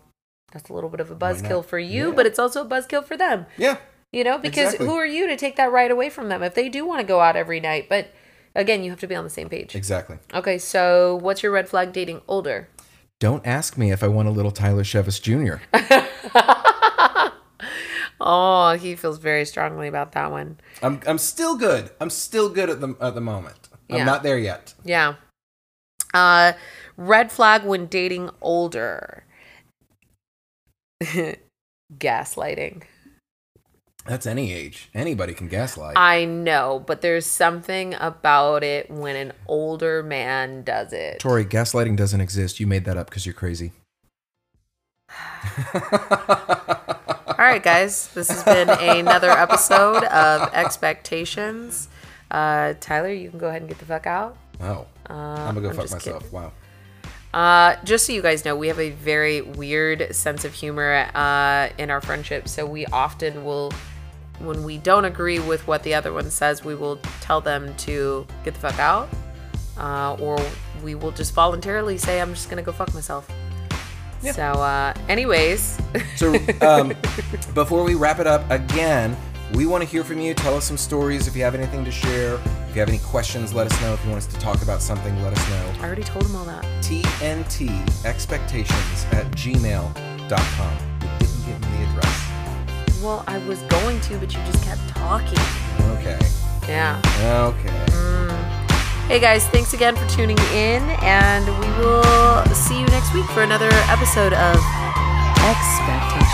[0.51, 2.15] that's a little bit of a buzzkill for you, Yeah.
[2.15, 3.45] but it's also a buzzkill for them.
[3.57, 3.77] Yeah.
[4.11, 4.87] You know, because Exactly.
[4.87, 7.05] who are you to take that right away from them if they do want to
[7.05, 7.87] go out every night?
[7.89, 8.07] But
[8.55, 9.75] again, you have to be on the same page.
[9.75, 10.17] Exactly.
[10.33, 12.67] Okay, so what's your red flag dating older?
[13.19, 15.61] Don't ask me if I want a little Tyler Chevis Jr.
[18.21, 20.59] Oh, he feels very strongly about that one.
[20.83, 21.89] I'm I'm still good.
[22.01, 23.69] I'm still good at the at the moment.
[23.87, 23.97] Yeah.
[23.97, 24.73] I'm not there yet.
[24.83, 25.15] Yeah.
[26.13, 26.53] Uh
[26.97, 29.23] red flag when dating older.
[31.97, 32.83] Gaslighting.
[34.05, 34.89] That's any age.
[34.95, 35.95] Anybody can gaslight.
[35.95, 41.19] I know, but there's something about it when an older man does it.
[41.19, 42.59] Tory, gaslighting doesn't exist.
[42.59, 43.71] You made that up because you're crazy.
[47.39, 51.87] All right, guys, this has been another episode of Expectations.
[52.31, 54.37] Uh, Tyler, you can go ahead and get the fuck out.
[54.61, 54.85] Oh.
[55.07, 56.31] I'm gonna go I'm fuck myself.
[56.31, 56.51] Wow.
[57.33, 61.69] Uh, just so you guys know, we have a very weird sense of humor uh,
[61.77, 62.47] in our friendship.
[62.47, 63.71] So we often will,
[64.39, 68.25] when we don't agree with what the other one says, we will tell them to
[68.43, 69.09] get the fuck out,
[69.77, 70.39] uh, or
[70.83, 73.29] we will just voluntarily say, "I'm just gonna go fuck myself."
[74.21, 74.31] Yeah.
[74.33, 75.79] So, uh, anyways,
[76.15, 76.93] So, um,
[77.53, 79.15] before we wrap it up again,
[79.53, 80.33] we want to hear from you.
[80.33, 82.35] Tell us some stories if you have anything to share.
[82.35, 83.93] If you have any questions, let us know.
[83.93, 85.73] If you want us to talk about something, let us know.
[85.81, 86.63] I already told him all that.
[86.81, 90.77] TNT expectations at gmail.com.
[91.01, 93.01] You didn't give me the address.
[93.01, 95.39] Well, I was going to, but you just kept talking.
[95.97, 96.19] Okay.
[96.67, 97.01] Yeah.
[97.55, 97.69] Okay.
[97.93, 98.29] Mm.
[99.07, 103.41] Hey guys, thanks again for tuning in, and we will see you next week for
[103.41, 104.55] another episode of
[105.41, 106.28] Expectations.